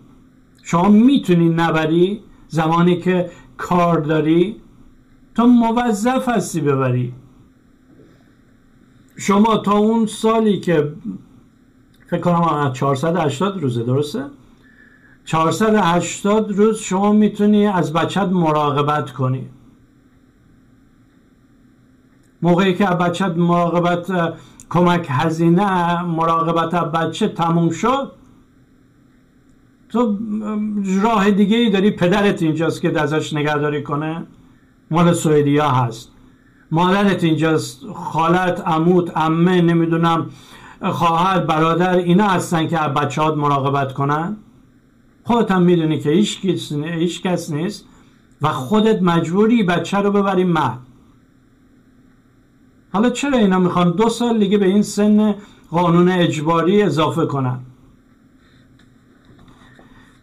[0.62, 4.56] شما می‌تونی نبری زمانی که کار داری.
[5.34, 7.14] تو موظف هستی ببری.
[9.16, 10.92] شما تا اون سالی که
[12.10, 14.24] فکر کنم 480 روزه درسته؟
[15.24, 19.46] 480 روز شما می‌تونی از بچت مراقبت کنی.
[22.42, 24.34] موقعی که بچت مراقبت
[24.70, 28.12] کمک هزینه مراقبت بچه تموم شد
[29.88, 30.18] تو
[31.02, 34.26] راه دیگه ای داری پدرت اینجاست که ازش نگهداری کنه؟
[34.90, 36.12] مال سوئدیا هست.
[36.70, 40.30] مادرت اینجاست خالت عموت امه نمی‌دونم
[40.82, 44.36] خواهر برادر اینا هستن که بچه مراقبت کنن؟
[45.24, 47.84] خودت هم می‌دونی که هیچ کس نیست
[48.42, 50.78] و خودت مجبوری بچه رو ببری مهد
[52.92, 55.34] حالا چرا اینا می‌خوان دو سال دیگه به این سن
[55.70, 57.60] قانون اجباری اضافه کنن؟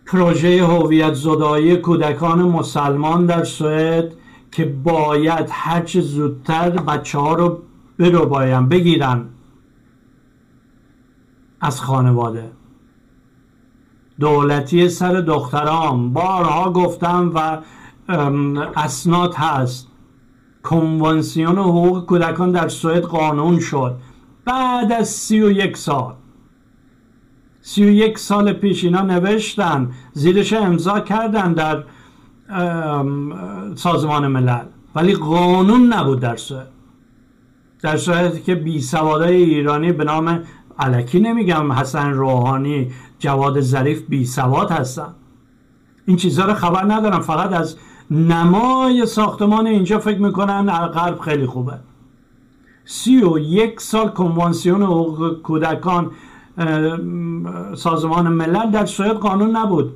[0.05, 4.13] پروژه هویت زدایی کودکان مسلمان در سوئد
[4.57, 7.59] که باید هرچه زودتر بچه ها رو
[7.99, 9.25] برو بایم بگیرن
[11.61, 12.51] از خانواده.
[14.19, 16.13] دولتی سر دخترام.
[16.13, 17.57] بارها گفتم و
[18.75, 19.87] اسناد هست.
[20.63, 23.95] کنوانسیون حقوق کودکان در سوئد قانون شد.
[24.45, 26.13] بعد از سی و یک سال.
[27.61, 29.91] سی و یک سال پیش اینا نوشتن.
[30.13, 31.83] زیرش امضا کردن در
[33.75, 34.65] سازمان ملل.
[34.95, 36.67] ولی قانون نبود در سوئد
[37.81, 40.39] در صورتی که بی سوادای ایرانی به نام
[40.79, 45.13] علکی نمیگم حسن روحانی جواد ظریف بی سواد هستن.
[46.05, 47.77] این چیزها رو خبر ندارم فقط از
[48.11, 51.73] نمای ساختمان اینجا فکر می‌کنن غرب خیلی خوبه.
[52.85, 54.81] سی و یک سال کنوانسیون
[55.43, 56.11] کودکان
[57.75, 59.93] سازمان ملل در سوئد قانون نبود.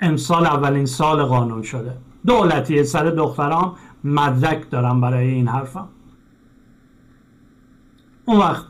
[0.00, 1.96] امسال اولین سال قانون شده.
[2.26, 3.72] دولتی سر دختران
[4.04, 5.88] مدرک دارم برای این حرفم.
[8.24, 8.64] اون وقت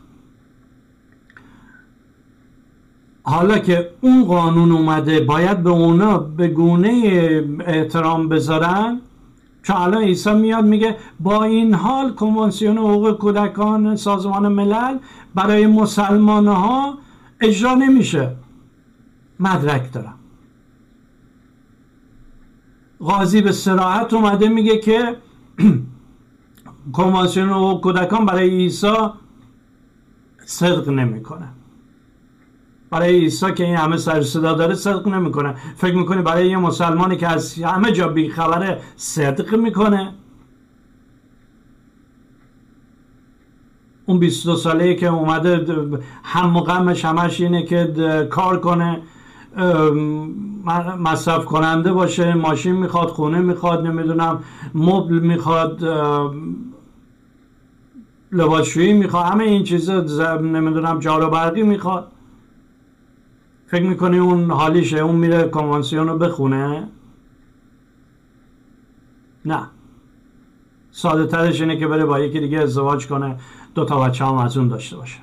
[3.23, 6.93] حالا که اون قانون اومده باید به اونا به گونه
[7.67, 9.01] احترام بذارن
[9.63, 14.99] چون الان عیسی میاد میگه با این حال کنوانسیون حقوق کودکان سازمان ملل
[15.35, 16.99] برای مسلمان ها
[17.41, 18.37] اجرا نمیشه.
[19.41, 20.20] مدرک دارم.
[23.01, 25.17] قاضی به سراحت اومده میگه که
[26.93, 28.97] کنوانسیون حقوق کودکان برای عیسی
[30.45, 31.49] صدق نمی‌کنه
[32.91, 35.55] برای عیسی که این همه سر صدا داره صدق نمی‌کنه.
[35.77, 40.15] فکر می‌کنه برای یه مسلمانی که از همه جا بیخبره صدق می‌کنه؟
[44.07, 45.67] اون 22 ساله که اومده
[46.23, 49.03] هم غمش همش اینه که کار کنه.
[50.99, 54.43] مصرف کننده باشه ماشین می‌خواد خونه می‌خواد نمی‌دونم
[54.75, 55.85] مبل می‌خواد
[58.33, 60.01] لباسشویی می‌خواد همه این چیزا
[60.37, 62.13] نمی‌دونم جارو برقی می‌خواد.
[63.67, 66.89] فکر می‌کنی اون حالیشه اون میره کنوانسیون رو بخونه؟
[69.45, 69.67] نه.
[70.91, 73.37] ساده ترش اینه که بره با یکی دیگه ازدواج کنه
[73.75, 75.19] دو تا بچه هم از اون داشته باشه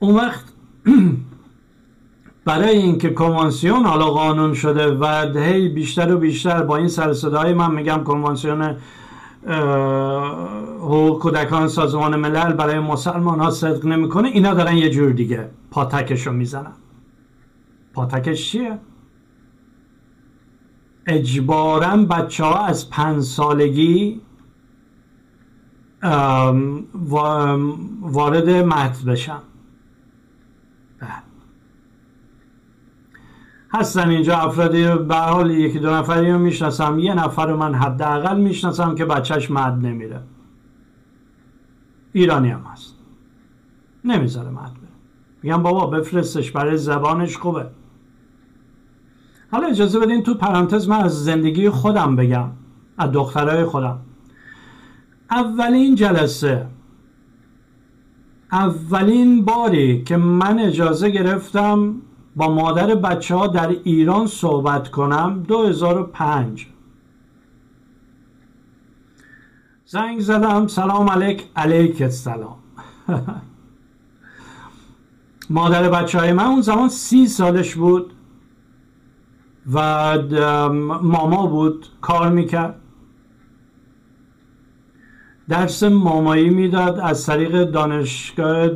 [0.00, 0.44] اون وقت
[2.44, 7.54] برای اینکه کنوانسیون حالا قانون شده و هی بیشتر و بیشتر با این سر صدای
[7.54, 8.76] من میگم کنوانسیون
[10.78, 16.26] حقوق کودکان سازمان ملل برای مسلمان ها صدق نمی‌کنه اینا دارن یه جور دیگه پاتکش
[16.26, 16.72] رو می‌زنن
[17.94, 18.78] پاتکش چیه؟
[21.06, 24.20] اجبارا بچه ها از پنج سالگی
[28.02, 29.40] وارد مهد بشن
[31.00, 31.10] بله.
[33.72, 36.98] هستن اینجا افرادی به حال یکی دو نفری رو می‌شناسم.
[36.98, 40.20] یه نفر رو من حداقل می‌شناسم که بچهش مد نمیره.
[42.12, 42.94] ایرانی هم هست.
[44.04, 44.90] نمی‌ذاره مد بره.
[45.42, 47.66] میگم بابا بفرستش برای زبانش خوبه.
[49.50, 52.50] حالا اجازه بدین تو پرانتز من از زندگی خودم بگم
[52.98, 53.98] از دخترای خودم.
[55.30, 56.66] اولین جلسه
[58.52, 61.94] اولین باری که من اجازه گرفتم
[62.36, 65.42] با مادر بچه ها در ایران صحبت کنم.
[65.48, 66.66] 2005
[69.86, 70.66] زنگ زدم.
[70.66, 71.44] سلام علیک.
[71.56, 72.56] علیک السلام.
[75.50, 78.12] مادر بچه های من اون زمان سی سالش بود
[79.72, 80.18] و
[81.02, 81.86] ماما بود.
[82.00, 82.79] کار می‌کرد.
[85.50, 87.00] درس مامایی می‌داد.
[87.00, 88.68] از طریق دانشگاه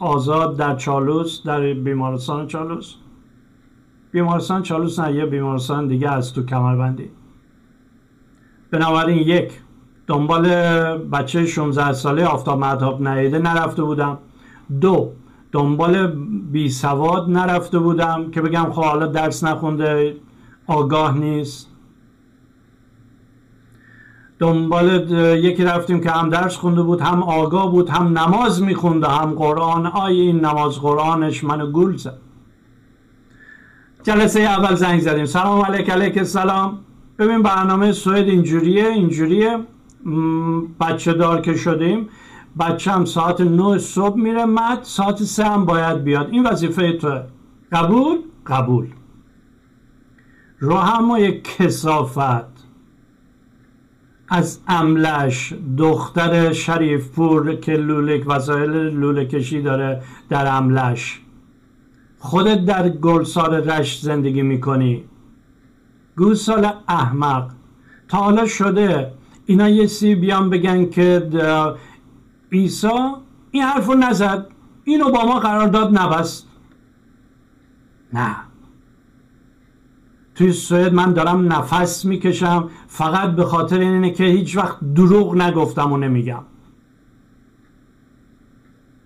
[0.00, 2.94] آزاد در چالوس در بیمارستان چالوس.
[4.12, 7.10] بیمارستان چالوس نه یه بیمارستان دیگه از تو کمربندی.
[8.70, 9.52] بنابراین یک
[10.06, 10.48] دنبال
[10.98, 14.18] بچه 16 ساله آفتاب مدهاب نیده نرفته بودم.
[14.80, 15.12] دو
[15.52, 16.06] دنبال
[16.52, 20.16] بی سواد نرفته بودم که بگم خب حالا درس نخونده
[20.66, 21.71] آگاه نیست.
[24.42, 25.10] دنبال
[25.44, 29.86] یکی رفتیم که هم درس خونده بود هم آگاه بود هم نماز میخونده هم قرآن.
[29.86, 32.18] آی این نماز قرآنش منو گول زد.
[34.02, 35.24] جلسه اول زنگ زدیم.
[35.24, 36.78] سلام علیک علیک سلام
[37.18, 39.58] ببین برنامه سوید اینجوریه اینجوریه.
[40.80, 42.08] بچه دار که شدیم.
[42.60, 46.28] بچه هم ساعت 9 صبح میره مد ساعت سه هم باید بیاد.
[46.30, 47.22] این وظیفه توه.
[47.72, 48.86] قبول؟ قبول.
[51.18, 52.51] یک کسافت.
[54.34, 61.20] از املش دختر شریف پور که لولک وسایل لوله کشی داره در املش.
[62.18, 65.04] خودت در گلسار رشت زندگی می‌کنی.
[66.16, 67.50] گوسال احمق.
[68.08, 69.12] تا حالا شده.
[69.46, 71.28] اینا یه سی بیان بگن که
[72.50, 73.20] ایسا
[73.50, 74.46] این حرف رو نزد.
[74.84, 76.46] اینو با ما قرارداد نبست.
[78.12, 78.36] نه.
[80.34, 85.92] توی سوئد من دارم نفس می‌کشم فقط به خاطر اینه که هیچ وقت دروغ نگفتم
[85.92, 86.42] و نمیگم.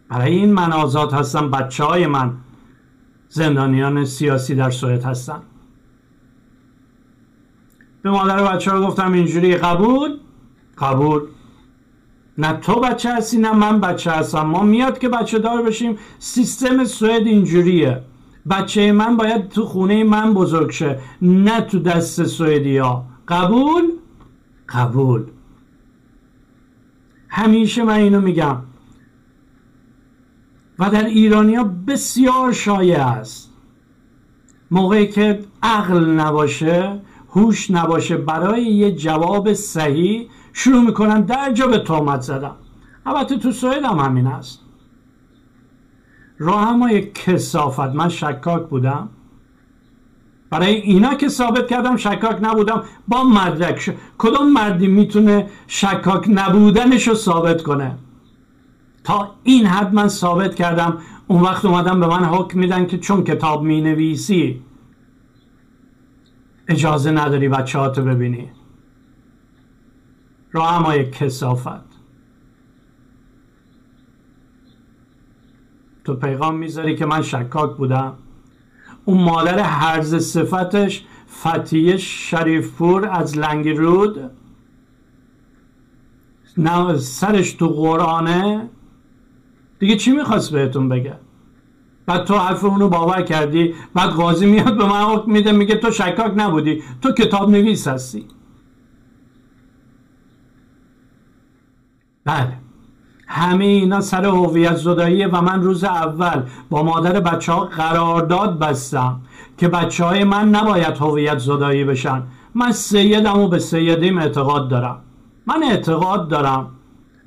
[0.09, 2.33] برای این من آزاد هستم بچه های من
[3.29, 5.43] زندانیان سیاسی در سوئد هستن.
[8.03, 10.19] به مادر بچه ها گفتم اینجوری قبول؟
[10.79, 11.23] قبول.
[12.39, 14.43] نه تو بچه هستی نه من بچه هستم.
[14.43, 18.03] ما میاد که بچه دار بشیم سیستم سوئد اینجوریه.
[18.51, 23.85] بچه من باید تو خونه من بزرگ شه نه تو دست سوئدی ها قبول؟
[24.69, 25.25] قبول.
[27.29, 28.57] همیشه من اینو میگم.
[30.79, 33.53] و در ایرانیا بسیار شایع است.
[34.71, 41.79] موقعی که عقل نباشه هوش نباشه برای یه جواب صحیح شروع می‌کنن در جا به
[41.79, 42.55] تهمت زدن
[43.07, 44.66] البته تو سوئد هم همین است.
[46.39, 47.81] راه یک کسافت.
[47.81, 49.09] من شکاک بودم.
[50.51, 52.83] برای اینا که ثابت کردم شکاک نبودم.
[53.09, 53.95] با مدرک شد.
[54.19, 57.99] کدوم مردی می‌تونه شکاک نبودنش رو ثابت کنه؟
[59.05, 60.99] تا این حد من ثابت کردم.
[61.27, 64.63] اون وقت اومدم به من حکم میدن که چون کتاب می‌نویسی
[66.69, 68.51] اجازه نداری بچه ها تو ببینی.
[70.53, 71.96] راه یک کسافت.
[76.07, 78.15] تو پیغام می‌ذاری که من شکاک بودم.
[79.05, 81.05] اون مادر حرز صفتش
[81.41, 84.31] فتیه شریفپور از لنگرود.
[86.59, 88.71] نه سرش تو قرآنه.
[89.79, 91.19] دیگه چی می‌خواست بهتون بگه؟
[92.07, 95.91] بعد تو حرف اونو باور کردی بعد قاضی میاد به من حکم میده میگه تو
[95.91, 98.29] شکاک نبودی تو کتاب نویس هستی.
[102.25, 102.66] بله.
[103.27, 109.21] همه اینا سر هویت زداییه و من روز اول با مادر بچه ها قرارداد بستم
[109.59, 112.23] که بچه های من نباید هویت زدایی بشن.
[112.55, 115.03] من سیدم و به سیدیم اعتقاد دارم.
[115.47, 116.71] من اعتقاد دارم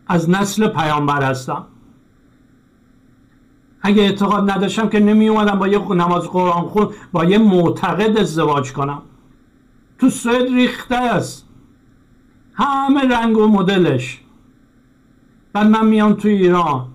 [0.07, 1.65] از نسل پیامبر هستم.
[3.81, 8.73] اگه اعتقاد نداشتم که نمی اومدم با یه نماز قرآن خود با یه معتقد ازدواج
[8.73, 9.01] کنم.
[9.99, 11.45] تو سوئد ریخته است.
[12.53, 14.21] همه رنگ و مدلش.
[15.53, 16.87] بعد من میام تو ایران.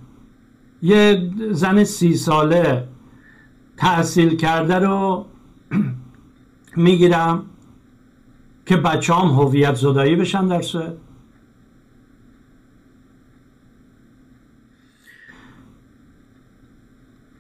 [0.83, 2.89] یه زن سی ساله
[3.77, 5.27] تحصیل کرده رو
[6.77, 7.43] می‌گیرم
[8.67, 10.97] که بچه هم هویت زدایی بشن در سوئد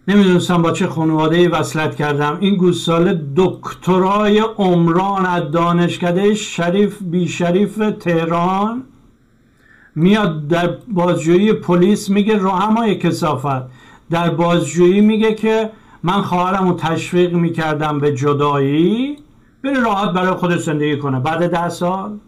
[0.08, 2.36] نمی‌دونستم با چه خانواده وصلت کردم.
[2.40, 8.84] این گوساله دکترای عمران از دانشکده شریف بی شریف تهران
[9.96, 13.62] میاد در بازجویی پلیس میگه روحمای کسافت
[14.10, 15.70] در بازجویی میگه که
[16.02, 19.16] من خواهرم رو تشویق می‌کردم به جدایی
[19.64, 21.20] بره راحت برای خودش زندگی کنه.
[21.20, 22.18] بعد ده سال؟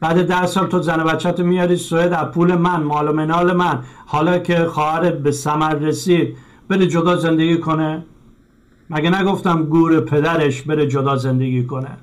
[0.00, 3.82] بعد ده سال تو زن بچه میاری سوئد از پول من مال و منال من.
[4.06, 6.36] حالا که خواهرت به سمر رسید
[6.68, 8.04] بره جدا زندگی کنه.
[8.90, 11.98] مگه نگفتم گور پدرش بره جدا زندگی کنه؟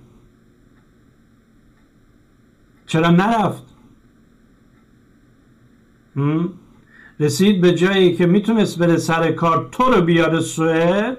[2.87, 3.63] چرا نرفت؟
[7.19, 11.17] رسید به جایی که می‌تونست بره سر کار تو رو بیاره سوئد؟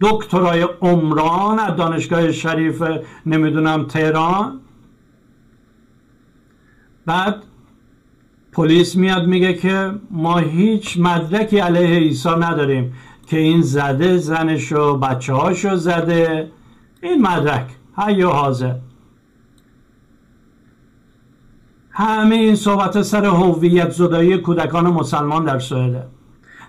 [0.00, 2.82] دکترای عمران از دانشگاه شریف
[3.26, 4.60] نمی‌دونم تهران؟
[7.06, 7.42] بعد
[8.52, 12.94] پلیس میاد میگه که ما هیچ مدرکی علیه عیسی نداریم
[13.26, 16.50] که این زده زنشو بچه هاشو زده.
[17.02, 17.66] این مدرک
[17.98, 18.74] هی حاضر.
[21.98, 26.06] همه این صحبت سر هویت زدایی کودکان مسلمان در سوئده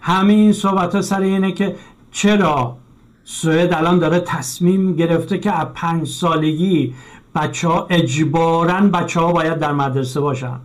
[0.02, 1.76] همه این صحبت سر اینه که
[2.12, 2.78] چرا
[3.24, 6.94] سوئد الان داره تصمیم گرفته که از پنج سالگی
[7.36, 10.60] بچه ها اجبارا بچه ها باید در مدرسه باشن.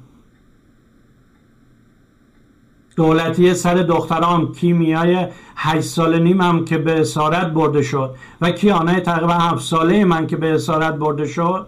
[2.97, 9.01] دولتی سر دختران کیمیای هشت سال نیم هم که به اسارت برده شد و کیانه
[9.01, 11.67] تقریبا هفت ساله من که به اسارت برده شد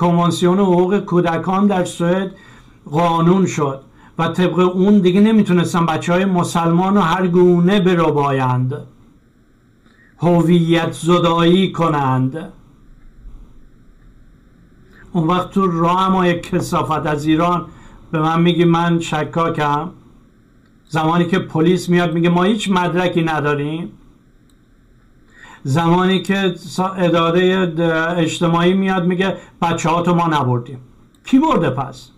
[0.00, 2.30] کنوانسیون حقوق کودکان در سوئد
[2.90, 3.80] قانون شد
[4.18, 8.74] و طبق اون دیگه نمی‌تونستن بچه های مسلمان رو هر گونه بربایند
[10.18, 12.52] هویت زدایی کنند.
[15.12, 17.66] اون وقت تو راه ما یک کسافت از ایران
[18.12, 19.90] به من میگی من شکاکم.
[20.88, 23.92] زمانی که پلیس میاد میگه ما هیچ مدرکی نداریم.
[25.62, 26.54] زمانی که
[26.96, 27.72] اداره
[28.16, 30.80] اجتماعی میاد میگه بچه تو ما نبردیم.
[31.24, 32.10] کی برده پس؟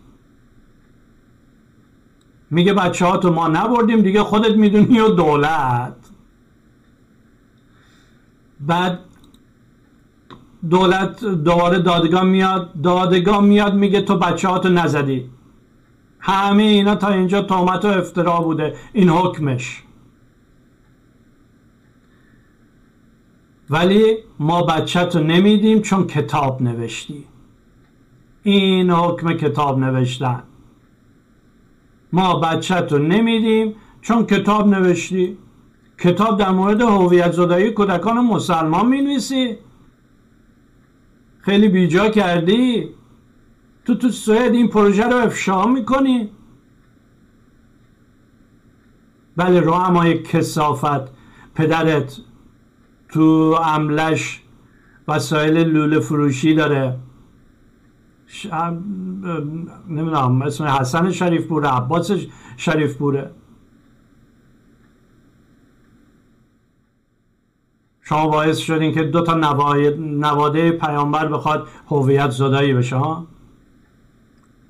[2.50, 5.96] میگه بچه تو ما نبردیم دیگه خودت می‌دونی و دولت.
[8.60, 8.98] بعد
[10.70, 15.30] دولت دوباره دادگاه میاد دادگاه میاد میگه تو بچه نزدی.
[16.20, 18.76] همه اینا تا اینجا تومت و افترا بوده.
[18.92, 19.82] این حکمش.
[23.72, 27.24] ولی ما بچه تو نمیدیم چون کتاب نوشتی.
[28.42, 30.42] این حکم کتاب نوشتن.
[32.12, 35.38] ما بچه تو نمیدیم چون کتاب نوشتی.
[35.98, 39.58] کتاب در مورد هویت زدایی کودکان مسلمان می‌نویسی.
[41.38, 42.88] خیلی بیجا کردی.
[43.84, 46.30] تو تو سوئد این پروژه رو افشا می‌کنی.
[49.36, 51.10] بله اما کسافت
[51.54, 52.20] پدرت
[53.12, 54.42] تو عملش
[55.08, 56.98] وسایل لوله فروشی داره.
[59.88, 62.10] نمی‌دونم اسم حسن شریف بوره عباس
[62.56, 63.30] شریف بوره
[68.02, 69.34] شما باعث شدین که دو تا
[69.98, 73.26] نواده پیامبر بخواد هویت زدایی بشه ها؟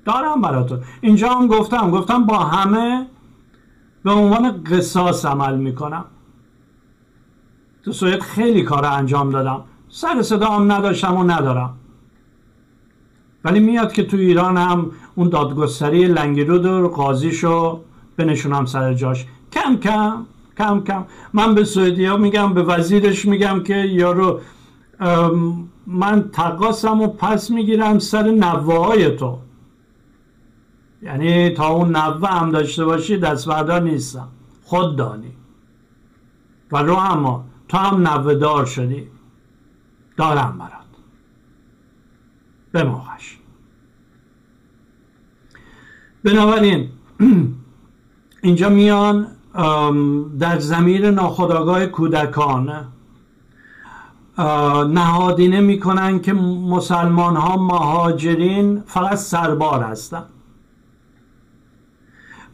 [0.05, 0.81] دارم براتون.
[1.01, 3.07] اینجا هم گفتم گفتم با همه
[4.03, 6.05] به عنوان قصاص عمل می‌کنم.
[7.83, 9.63] تو سویت خیلی کار انجام دادم.
[9.89, 11.77] سر صدا هم نداشتم و ندارم.
[13.43, 17.79] ولی میاد که تو ایران هم اون دادگستری لنگرود و قاضیشو
[18.17, 19.25] بنشونم سر جاش.
[19.51, 20.25] کم کم
[20.57, 21.05] کم کم.
[21.33, 24.39] من به سوئدی ها میگم به وزیرش میگم که یارو
[25.87, 29.37] من تقاسم و پس می‌گیرم سر نوه تو.
[31.01, 34.27] یعنی تا اون نوه هم داشته باشی دست بردار نیستم.
[34.63, 35.31] خود دانی.
[36.71, 39.07] و رو اما تو هم نوه دار شدی؟
[40.17, 40.83] دارم برات.
[42.71, 43.37] به موقعش
[46.23, 46.89] بنابراین
[48.43, 49.27] اینجا میان
[50.39, 52.87] در زمیر ناخداگاه کودکان
[54.87, 60.29] نهادینه می‌کنن که مسلمان ها مهاجرین فقط سربار هستند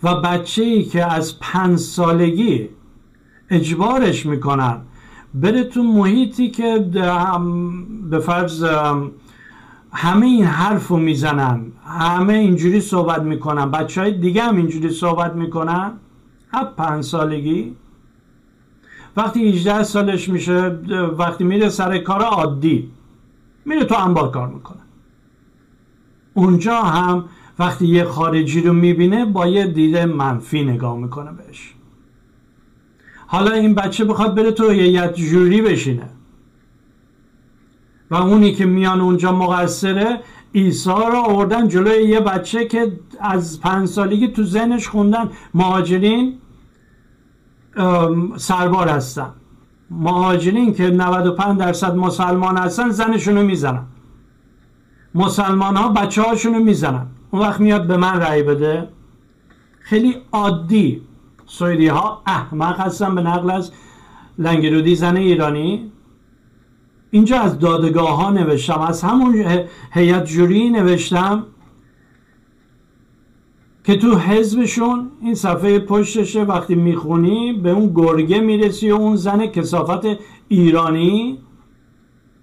[0.04, 2.70] و بچه ای که از پنج سالگی
[3.50, 4.82] اجبارش می‌کنن
[5.34, 6.90] بره تو محیطی که
[8.10, 8.66] به فرض
[9.92, 15.36] همه این حرف رو می‌زنن همه اینجوری صحبت می‌کنن بچه های دیگه هم اینجوری صحبت
[15.36, 15.92] می‌کنن؟
[16.52, 17.76] از پنج سالگی؟
[19.18, 20.80] وقتی 18 سالش میشه
[21.18, 22.92] وقتی میره سر کار عادی
[23.66, 24.80] میره تو انبار کار می‌کنه.
[26.34, 27.26] اونجا هم
[27.60, 31.74] وقتی یه خارجی رو می‌بینه با یه دیده منفی نگاه می‌کنه بهش.
[33.32, 36.10] حالا این بچه بخواد بره تو هیئت جوری بشینه.
[38.12, 40.22] و اونی که میان اونجا مقصره
[40.56, 46.38] عیسی را آوردن جلوی یه بچه که از پنج سالگی تو ذهنش خوندن مهاجرین
[48.38, 49.32] سربار هستن.
[49.92, 53.86] مهاجرین که 95 درصد مسلمان هستن زنشونو می‌زنن.
[55.16, 57.08] مسلمان ها بچه هاشونو می‌زنن.
[57.32, 58.90] اون وقت میاد به من رأی بده.
[59.80, 61.02] خیلی عادی.
[61.50, 63.72] سویدی ها احمق هستن به نقل از
[64.38, 65.92] لنگرودی زن ایرانی.
[67.12, 69.46] اینجا از دادگاه ها نوشتم از همون
[69.92, 71.46] هیئت جوری نوشتم
[73.84, 79.46] که تو حزبشون این صفحه پشتشه وقتی می‌خونی به اون گرگه می‌رسی و اون زن
[79.46, 80.06] کسافت
[80.48, 81.40] ایرانی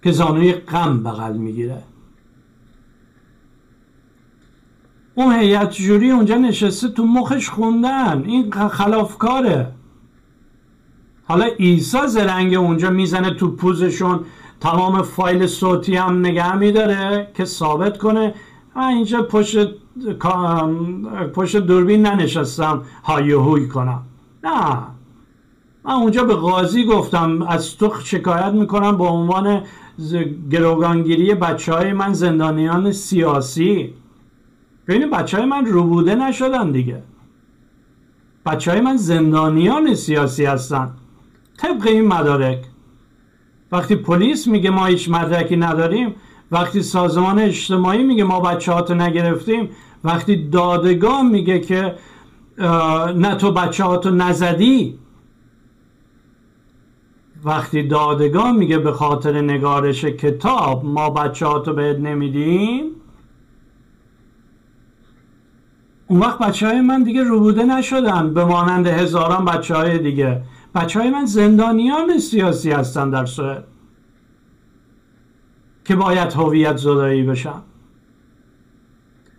[0.03, 1.83] که زانوی غم بغل می‌گیره.
[5.19, 8.23] اون هیئت جوری اونجا نشسته تو مخش خوندن.
[8.27, 9.73] این خلافکاره.
[11.25, 14.21] حالا عیسی زرنگ اونجا می‌زنه تو پوزشون.
[14.61, 18.35] تمام فایل صوتی هم نگه میداره که ثابت کنه.
[18.77, 19.69] اینجا پشت
[21.35, 22.83] پشت دوربین ننشستم.
[23.05, 24.03] هایهوی کنم.
[24.45, 24.77] نه.
[25.85, 27.43] من اونجا به قاضی گفتم.
[27.43, 29.63] از تو شکایت می‌کنم به عنوان
[30.51, 33.95] گروگانگیری بچه های من زندانیان سیاسی.
[34.89, 37.03] ببینید بچه های من روبوده نشدن دیگه.
[38.47, 40.91] بچه های من زندانیان سیاسی هستن.
[41.59, 42.65] طبق این مدارک.
[43.73, 46.15] وقتی پلیس میگه ما هیچ مدرکی نداریم
[46.51, 49.69] وقتی سازمان اجتماعی میگه ما بچه هاتو نگرفتیم
[50.05, 51.95] وقتی دادگاه میگه که
[53.17, 54.99] نه تو بچه هاتو نزدی.
[57.45, 62.96] وقتی دادگاه میگه به خاطر نگارش کتاب ما بچه هاتو بهت نمیدیم
[66.09, 70.43] اون وقت بچه های من دیگه روبوده نشدن به مانند هزاران بچه های دیگه.
[70.75, 73.65] بچه های من زندانیان سیاسی هستن در سوئد.
[75.85, 77.63] که باید هویت زدایی بشن.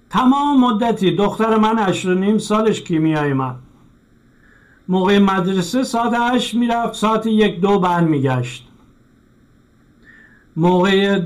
[0.10, 3.56] تمام مدتی دختر من اشر نیم سالش کیمیای من.
[4.88, 8.67] موقع مدرسه ساعت هشت می‌رفت ساعت یک دو میگشت
[10.58, 11.20] موقع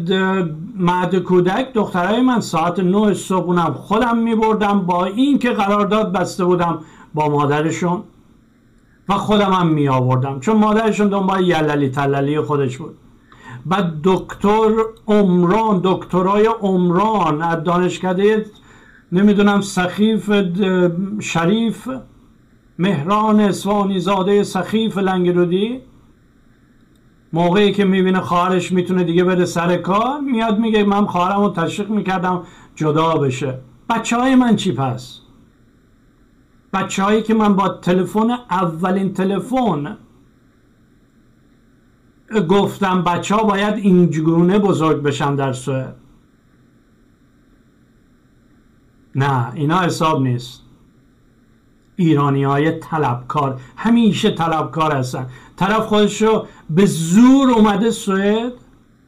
[0.76, 4.86] مهد کودک دخترای من ساعت نه صبحونم خودم میبردم.
[4.86, 6.80] با این که قرارداد بسته بودم
[7.14, 8.04] با مادرشون
[9.10, 12.98] و خودم هم می آوردم چون مادرشون دنبال یللی تللی خودش بود.
[13.66, 14.72] بعد دکتر
[15.08, 18.46] عمران دکترای عمران از دانشکده
[19.12, 20.32] نمی‌دونم سخیف
[21.20, 21.90] شریف
[22.80, 25.82] مهران اسوانی زاده سخیف لنگرودی
[27.34, 31.90] موقعی که می‌بینه خواهرش می‌تونه دیگه بره سر کار میاد میگه من خواهرم رو تشویق
[31.90, 32.44] می‌کردم
[32.76, 33.60] جدا بشه.
[33.90, 35.20] بچه های من چی پس؟
[36.74, 39.98] بچه هایی که من با تلفن اولین تلفن
[42.50, 45.96] گفتم بچه ها باید اینجگونه بزرگ بشن در سوئد.
[49.16, 50.61] نه اینا حساب نیست.
[52.02, 53.60] ایرانی های طلبکار.
[53.78, 55.28] همیشه طلبکار هستن.
[55.58, 58.54] طرف خودشو به زور اومده سوئد.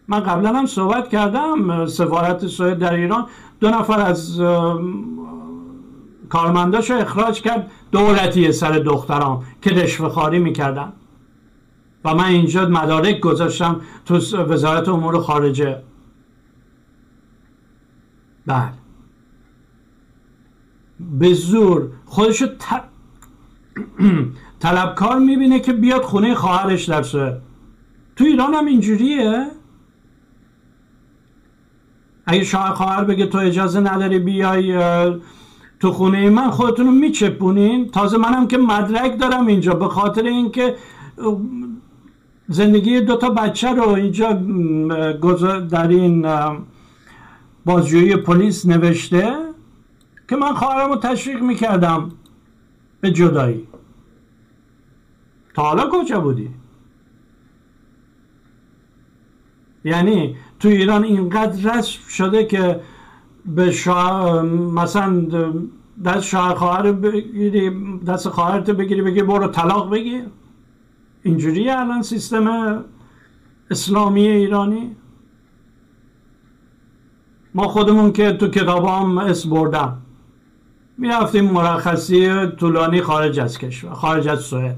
[0.07, 3.25] من قبلا هم صحبت کردم سفارت سوئد در ایران.
[3.59, 4.41] دو نفر از
[6.29, 7.71] کارمنداش رو اخراج کرد.
[7.91, 10.93] دولتی سر دختران که رشوه خاری می‌کردن.
[12.05, 15.81] و من اینجا مدارک گذاشتم تو وزارت امور خارجه.
[18.45, 18.69] بله.
[21.19, 22.83] به زور خودشو ت...
[24.63, 27.01] طلبکار می‌بینه که بیاد خونه خواهرش در
[28.15, 29.47] تو ایران هم اینجوریه؟
[32.25, 34.77] اگه شوهر خواهر بگه تو اجازه نداری بیای
[35.79, 40.75] تو خونه من خودتون رو میچپونین؟ تازه منم که مدرک دارم اینجا به خاطر اینکه
[42.47, 44.33] زندگی دو تا بچه رو اینجا
[45.69, 46.27] در این
[47.65, 49.52] بازجویی پلیس نوشته.
[50.29, 52.11] که من خواهرم رو تشویق می‌کردم
[53.01, 53.67] به جدایی.
[55.53, 56.49] تا حالا کجا بودی؟
[59.83, 62.81] یعنی تو ایران اینقدر رسم شده که
[63.45, 64.41] به شا...
[64.43, 65.25] مثلا
[66.05, 70.25] دست شوهر خواهر بگیری دست خواهرت بگیری بگی برو طلاق بگیر.
[71.23, 72.85] اینجوری الان سیستم
[73.71, 74.95] اسلامی ایرانی.
[77.55, 80.02] ما خودمون که تو کتاب هم اسم بردم.
[80.97, 84.77] می‌رفتیم مرخصی طولانی خارج از کشور خارج از سوئد.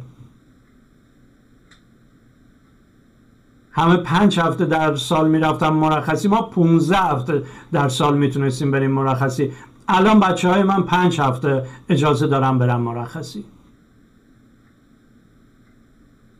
[3.72, 6.28] همه پنج هفته در سال می‌رفتم مرخصی.
[6.28, 9.52] ما 15 هفته در سال می‌تونستیم بریم مرخصی.
[9.88, 13.46] الان بچه های من پنج هفته اجازه دارم برم مرخصی.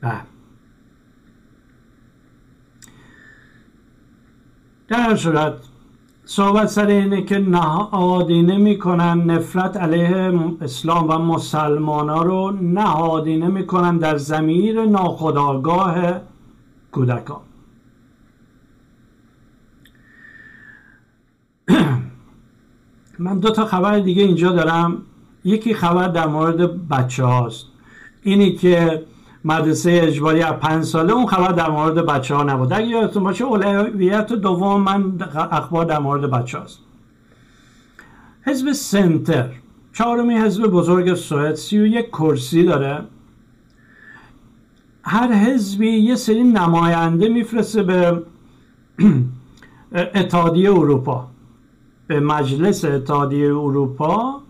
[0.02, 0.22] بله.
[4.88, 5.54] در صورت
[6.28, 13.98] صحبت سر اینه که نهادینه می‌کنن نفرت علیه اسلام و مسلمان ها رو نهادینه می‌کنن
[13.98, 16.22] در زمیر ناخداگاه
[16.92, 17.42] کودکان.
[23.20, 25.02] من دو تا خبر دیگه اینجا دارم.
[25.44, 27.66] یکی خبر در مورد بچه هاست
[28.24, 29.04] اینی که
[29.46, 32.74] مدرسه اجباری از پنج ساله اون خبر در مورد بچه ها نبود.
[32.74, 35.22] اگه یادتون باشه اولویت دوم من
[35.52, 36.80] اخبار در مورد بچه هاست
[38.42, 39.50] حزب سنتر.
[39.94, 43.02] چهارمی حزب بزرگ سوئد سی و یک کرسی داره.
[45.04, 48.24] هر حزبی یه سری نماینده میفرسته به
[50.16, 51.28] اتحادیه اروپا.
[52.08, 54.42] به مجلس اتحادیه اروپا.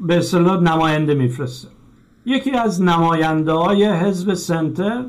[0.00, 1.68] به اصطلاح نماینده میفرسته.
[2.26, 5.04] یکی از نماینده های حزب سنتر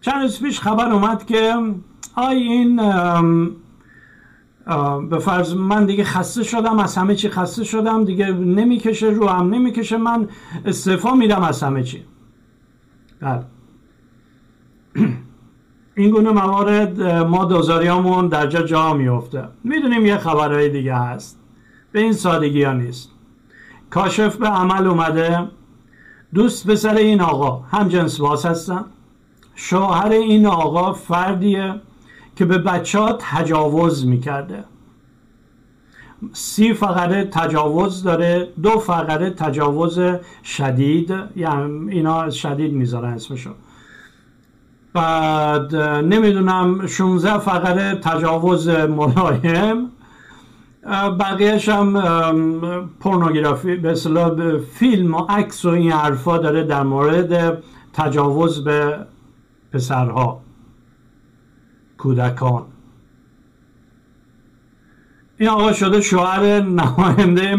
[0.00, 1.54] چند روز پیش خبر اومد که
[2.14, 2.76] آی این
[5.10, 9.54] به فرض من دیگه خسته شدم از همه چی خسته شدم دیگه نمی‌کشه رو هم
[9.54, 10.28] نمی‌کشه من
[10.64, 12.04] استعفا میدم از همه چی.
[13.20, 13.44] بله.
[15.96, 21.40] این گونه موارد ما دوزاریامون در جا جا میفته می‌دونیم یه خبرهای دیگه هست.
[21.92, 23.17] به این سادگی ها نیست.
[23.90, 25.48] کاشف به عمل اومده.
[26.34, 28.84] دوست پسر این آقا هم جنس باز هستن
[29.54, 31.74] شوهر این آقا فردیه
[32.36, 34.64] که به بچه ها تجاوز می‌کرده.
[36.32, 40.00] سی فقره تجاوز داره دو فقره تجاوز
[40.44, 41.14] شدید.
[41.36, 43.50] یعنی اینا شدید می‌ذارن اسمشو.
[44.92, 49.90] بعد نمی‌دونم 16 فقره تجاوز ملایم.
[51.20, 57.62] بقیهش هم پورنوگرافی به اصطلاح فیلم و عکس و این حرفا داره در مورد
[57.92, 59.06] تجاوز به
[59.72, 60.40] پسرها.
[61.98, 62.66] کودکان.
[65.38, 67.58] این آقا شده شوهر نماینده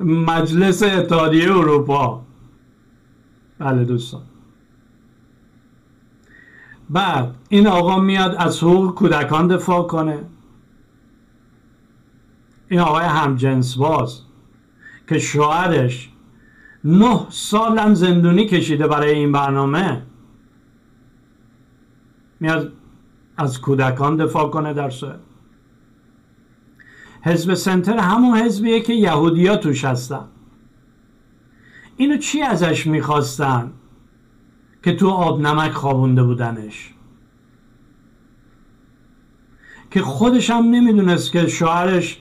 [0.00, 2.22] مجلس اتحادیه اروپا.
[3.58, 4.22] بله دوستان.
[6.90, 10.18] بعد این آقا میاد از حقوق کودکان دفاع کنه.
[12.70, 14.20] این آقای همجنس باز
[15.08, 16.10] که شوهرش
[16.84, 20.02] نه سالم زندونی کشیده برای این برنامه
[22.40, 22.72] میاد
[23.36, 25.20] از کودکان دفاع کنه در سوئد.
[27.22, 30.24] حزب سنتر همون حزبیه که یهودیا توش هستن.
[31.96, 33.72] اینو چی ازش می‌خواستن
[34.82, 36.94] که تو آب نمک خوابونده بودنش؟
[39.90, 42.19] که خودش هم نمی‌دونست که شوهرش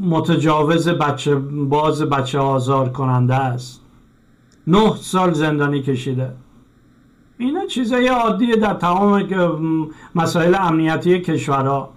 [0.00, 3.80] متجاوز بچه باز بچه آزار کننده است.
[4.66, 6.34] نه سال زندانی کشیده.
[7.38, 9.28] اینا چیزای عادیه در تمام
[10.14, 11.92] مسائل امنیتی کشورها.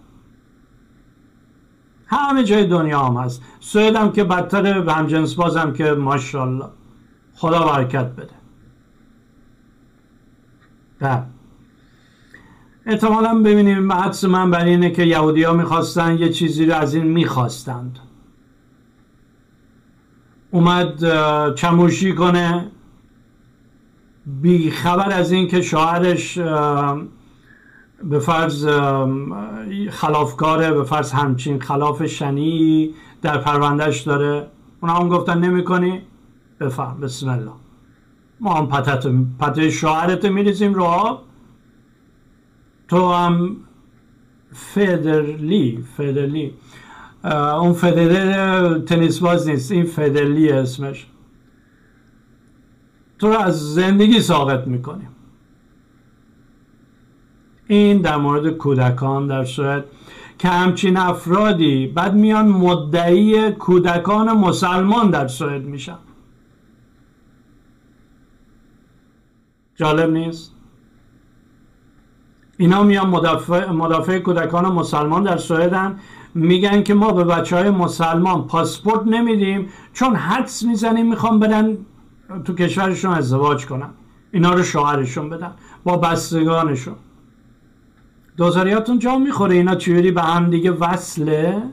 [2.07, 3.41] همه جای دنیا هم هست.
[3.59, 6.69] سوئد هم که بدتر همجنس بازم که ماشاءالله.
[7.35, 8.29] خدا برکت بده.
[10.99, 11.34] ده بله.
[12.87, 17.03] احتمالا ببینیم حدس من بر اینه که یهودی ها می‌خواستن یه چیزی رو از این
[17.03, 17.99] می‌خواستند.
[20.51, 21.03] اومد
[21.55, 22.71] چموشی کنه.
[24.25, 26.37] بی خبر از این که شوهرش
[28.03, 28.67] به فرض
[29.89, 34.47] خلافکاره به فرض همچین خلاف شنی در پروندهش داره.
[34.81, 36.01] اونا هم گفتن نمی کنی
[36.59, 37.51] بفهم بسم الله.
[38.39, 39.07] ما هم پتت
[39.39, 41.24] پته شوهرت میریزیم رو آب.
[42.87, 43.57] تو هم
[44.51, 46.53] فدرلی فدرلی.
[47.61, 51.07] اون فدرر تنیس باز نیست این فدرلی اسمش.
[53.19, 55.09] تو رو از زندگی ساقط می‌کنیم.
[57.67, 59.85] این در مورد کودکان در سوئد
[60.39, 65.97] که همچین افرادی بعد میان مدعی کودکان مسلمان در سوئد میشن.
[69.75, 70.54] جالب نیست؟
[72.57, 75.99] اینا میان مدافع, مدافع کودکان مسلمان در سوئدن.
[76.33, 81.77] میگن که ما به بچه های مسلمان پاسپورت نمیدیم چون حدس می‌زنیم می‌خوام برن
[82.45, 83.89] تو کشورشون ازدواج کنن.
[84.31, 85.51] اینا رو شوهرشون بدن
[85.83, 86.95] با بستگانشون.
[88.37, 91.63] دوزاریاتون جا می‌خوره اینا چجوری به هم دیگه وصله؟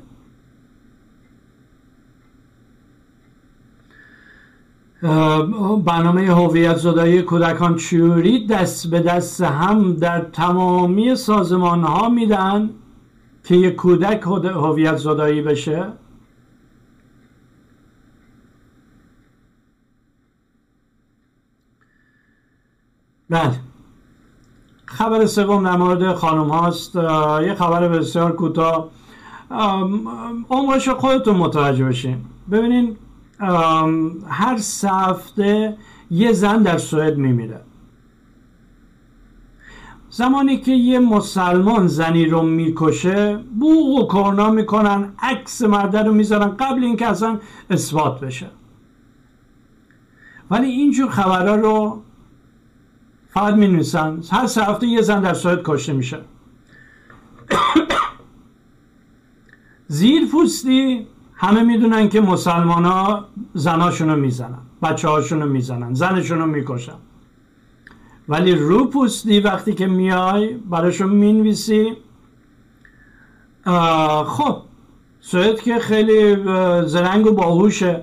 [5.03, 12.71] برنامه هویت زدایی کودکان چوری دست به دست هم در تمامی سازمان ها میدن
[13.45, 15.87] که یک کودک هویت زدایی بشه؟
[23.31, 23.61] بله.
[24.85, 26.97] خبر سوم در مورد خانم هاست.
[27.45, 28.91] یه خبر بسیار کوتاه.
[30.51, 32.25] عمرش خودتون متوجه بشین.
[32.51, 32.97] ببینین
[33.43, 35.77] هر هفته
[36.11, 37.61] یه زن در سوئد میمیره.
[40.11, 46.49] زمانی که یه مسلمان زنی رو می‌کشه بوغ و کرنا می‌کنن عکس مرده رو می‌ذارن
[46.49, 47.39] قبل اینکه اصلا
[47.71, 48.51] اثبات بشه.
[50.51, 52.03] ولی اینجور خبرها رو
[53.29, 56.21] فقط می نویسن هر سه هفته یه زن در سوئد کشته میشه.
[59.87, 61.07] زیر پوستی
[61.43, 63.25] همه می‌دونن که مسلمان ها
[63.55, 66.97] زناشونو می‌زنن بچه هاشونو می‌زنن زنشونو می‌کشن.
[68.29, 71.97] ولی رو پوستی وقتی که میای براشون می‌نویسی
[74.27, 74.57] خب
[75.21, 76.37] سوئد که خیلی
[76.87, 78.03] زرنگ و باهوشه.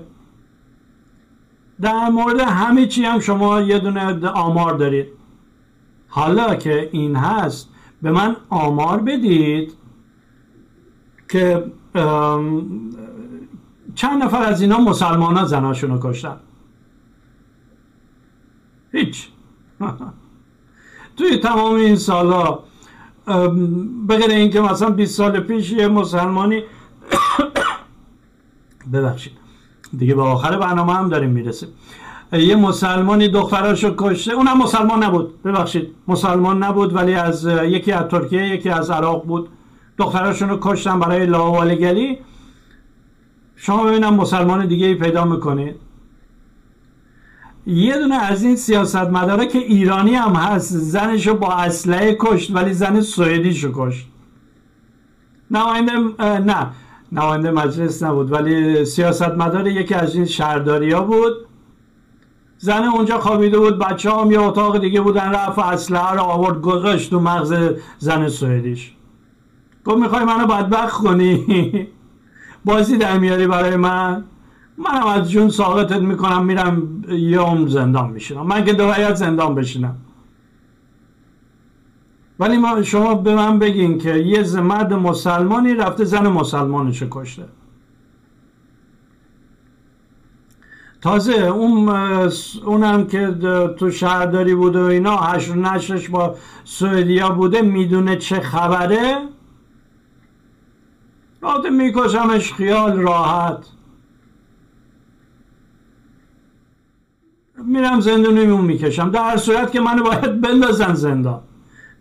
[1.80, 5.06] در مورد همه چی هم شما یه دونه آمار دارید.
[6.08, 7.68] حالا که این هست
[8.02, 9.72] به من آمار بدید
[11.28, 11.64] که
[14.00, 16.36] چند نفر از اینا مسلمان ها زناشون رو کشتن؟
[18.92, 19.28] هیچ.
[21.16, 22.58] توی تمام این سالا
[24.08, 26.62] بغیر اینکه مثلا 20 سال پیش یه مسلمانی
[28.92, 29.32] ببخشید.
[29.98, 31.68] دیگه به آخر برنامه هم داریم می‌رسیم.
[32.32, 35.42] یه مسلمانی دختراشو کشته اونم مسلمان نبود.
[35.42, 39.48] ببخشید مسلمان نبود ولی از یکی از ترکیه یکی از عراق بود.
[39.98, 42.18] دختراشون رو کشتن برای لاوالگری
[43.62, 45.76] شما ببینم مسلمان دیگه ای پیدا می‌کنید
[47.66, 52.72] یه دونه از این سیاست مداره که ایرانی هم هست زنشو با اسلحه کشت ولی
[52.72, 54.06] زن سوئدیشو کشت.
[55.50, 55.92] نماینده
[56.38, 56.66] نه.
[57.12, 61.32] نماینده مجلس نبود ولی سیاست مدار یکی از این شهرداری ها بود.
[62.58, 67.10] زن اونجا خوابیده بود بچه هم یه اتاق دیگه بودن رفت اسلحه رو آورد گذاشت
[67.10, 67.54] تو مغز
[67.98, 68.92] زن سوئدیش.
[69.84, 71.46] گفت می‌خوای منو بدبخت کنی؟
[72.64, 74.24] بازی در میاری برای من؟
[74.78, 78.46] منم از جون ساقطت می‌کنم میرم یه عمر زندان میشینم.
[78.46, 79.96] من که دوایت زندان بشینم.
[82.38, 87.44] ولی ما شما به من بگین که یه مرد مسلمانی رفته زن مسلمانش کشته.
[91.00, 91.88] تازه اون
[92.64, 93.34] اونم که
[93.78, 96.34] تو شهرداری بوده و اینا هشت نشش با
[96.64, 99.18] سوئدیا بوده می‌دونه چه خبره؟
[101.40, 103.66] راته میکشمش خیال راحت.
[107.64, 109.10] میرم زندونیمون می‌کشم.
[109.10, 111.40] در صورت که منو باید بندازن زندان.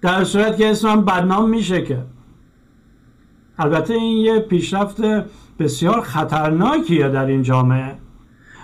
[0.02, 2.04] در صورت که اسمم بدنام میشه که.
[3.58, 5.02] البته این یه پیشرفت
[5.60, 7.96] بسیار خطرناکیه در این جامعه.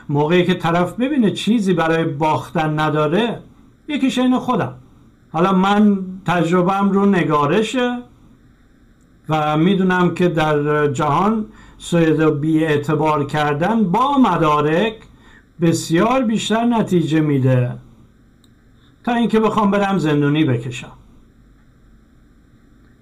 [0.10, 3.40] موقعی که طرف ببینه چیزی برای باختن نداره
[3.88, 4.76] یکیش این خودم.
[5.32, 7.98] حالا من تجربهم رو نگارشه
[9.30, 11.46] و می‌دونم که در جهان
[11.78, 14.96] سوید بی اعتبار کردن با مدارک
[15.62, 17.78] بسیار بیشتر نتیجه میده.
[19.04, 20.92] تا اینکه بخوام برم زندونی بکشم.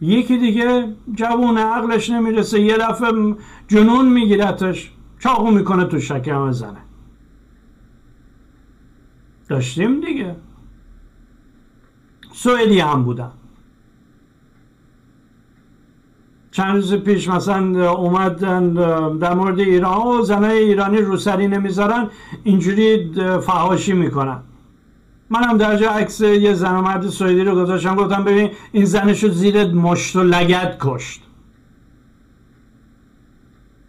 [0.01, 3.36] یکی دیگه جوون عقلش نمی‌رسه یه دفعه
[3.67, 6.82] جنون میگیرتش چاقو می‌کنه تو شکم زنه
[9.49, 10.36] داشتیم دیگه.
[12.34, 13.32] سوئدی هم بودن
[16.53, 18.73] چند روز پیش مثلا اومدن
[19.17, 22.07] در مورد ایران و زنای ایرانی روسری نمی‌ذارن
[22.43, 24.39] اینجوری فهاشی می‌کنن.
[25.29, 29.29] منم در جا عکس یه زن و مرد سوئدی رو گذاشتم گفتم ببین این زنشو
[29.29, 31.21] زیر مشت و لگت کشت.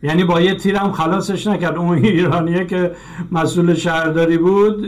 [0.02, 1.76] یعنی با یه تیرم خلاصش نکرد.
[1.76, 2.94] اون ایرانیه که
[3.32, 4.86] مسئول شهرداری بود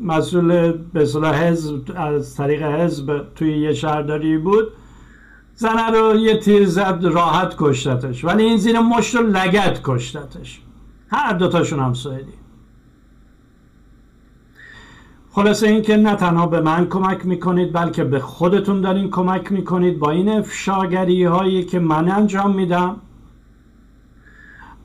[0.00, 1.00] مسئول به
[1.34, 4.72] حزب از طریق حزب توی یه شهرداری بود.
[5.56, 10.60] زنه رو یه تیر زد راحت کشتتش ولی این زیر مشت و لگت کشتتش.
[11.08, 12.32] هر دوتاشون هم سوئدی.
[15.30, 19.98] خلاصه اینکه نه تنها به من کمک می‌کنید بلکه به خودتون دارین کمک می‌کنید.
[19.98, 22.96] با این افشاگری هایی که من انجام میدم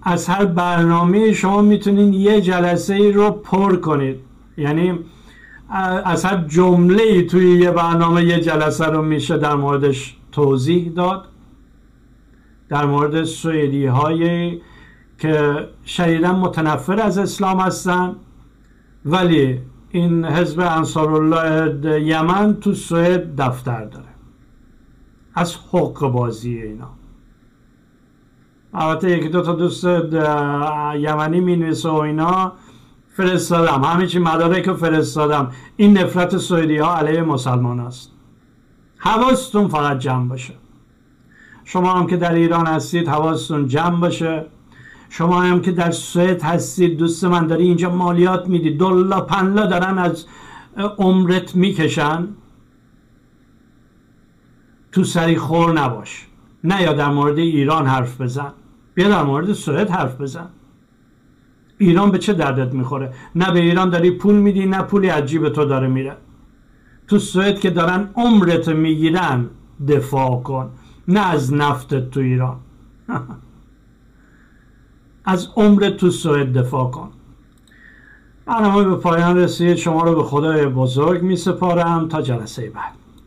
[0.03, 4.19] از هر برنامه شما می‌تونید یه جلسه ای رو پر کنید.
[4.57, 4.99] یعنی
[6.05, 11.25] از هر جمله توی یه برنامه یه جلسه رو میشه در موردش توضیح داد
[12.69, 14.61] در مورد سوئدی هایی
[15.17, 18.15] که شدیدا متنفر از اسلام هستن
[19.05, 19.59] ولی
[19.89, 24.05] این حزب انصارالله یمن تو سوئد دفتر داره
[25.35, 26.89] از حق بازی اینا.
[28.73, 29.83] البته یکی دو تا دوست
[30.95, 32.53] یمنی می و اینا
[33.13, 33.83] فرستادم.
[33.83, 35.51] همه چی مدارک فرستادم.
[35.77, 38.11] این نفرت سوئدی ها علیه مسلمان است.
[38.99, 40.53] حواستون فقط جمع باشه.
[41.63, 44.45] شما هم که در ایران هستید حواستون جمع باشه.
[45.09, 49.97] شما هم که در سوئد هستید دوست من داری اینجا مالیات میدی دلا پنلا دارن
[49.97, 50.25] از
[50.97, 52.27] عمرت می‌کشن.
[54.91, 56.25] تو سری خور نباش.
[56.63, 58.53] نه یا در مورد ایران حرف بزن.
[58.93, 60.49] بیا در مورد سوئد حرف بزن.
[61.77, 65.49] ایران به چه دردت می‌خوره؟ نه به ایران داری پول میدی نه پولی از جیب
[65.49, 66.17] تو داره میره.
[67.09, 69.49] تو سوئد که دارن عمرت می‌گیرن
[69.87, 70.69] دفاع کن
[71.07, 72.57] نه از نفتت تو ایران.
[75.25, 77.09] از عمر تو سوئد دفاع کن.
[78.45, 79.75] برنامه به پایان رسید.
[79.75, 82.98] شما رو به خدای بزرگ می سپارم تا جلسه بعد.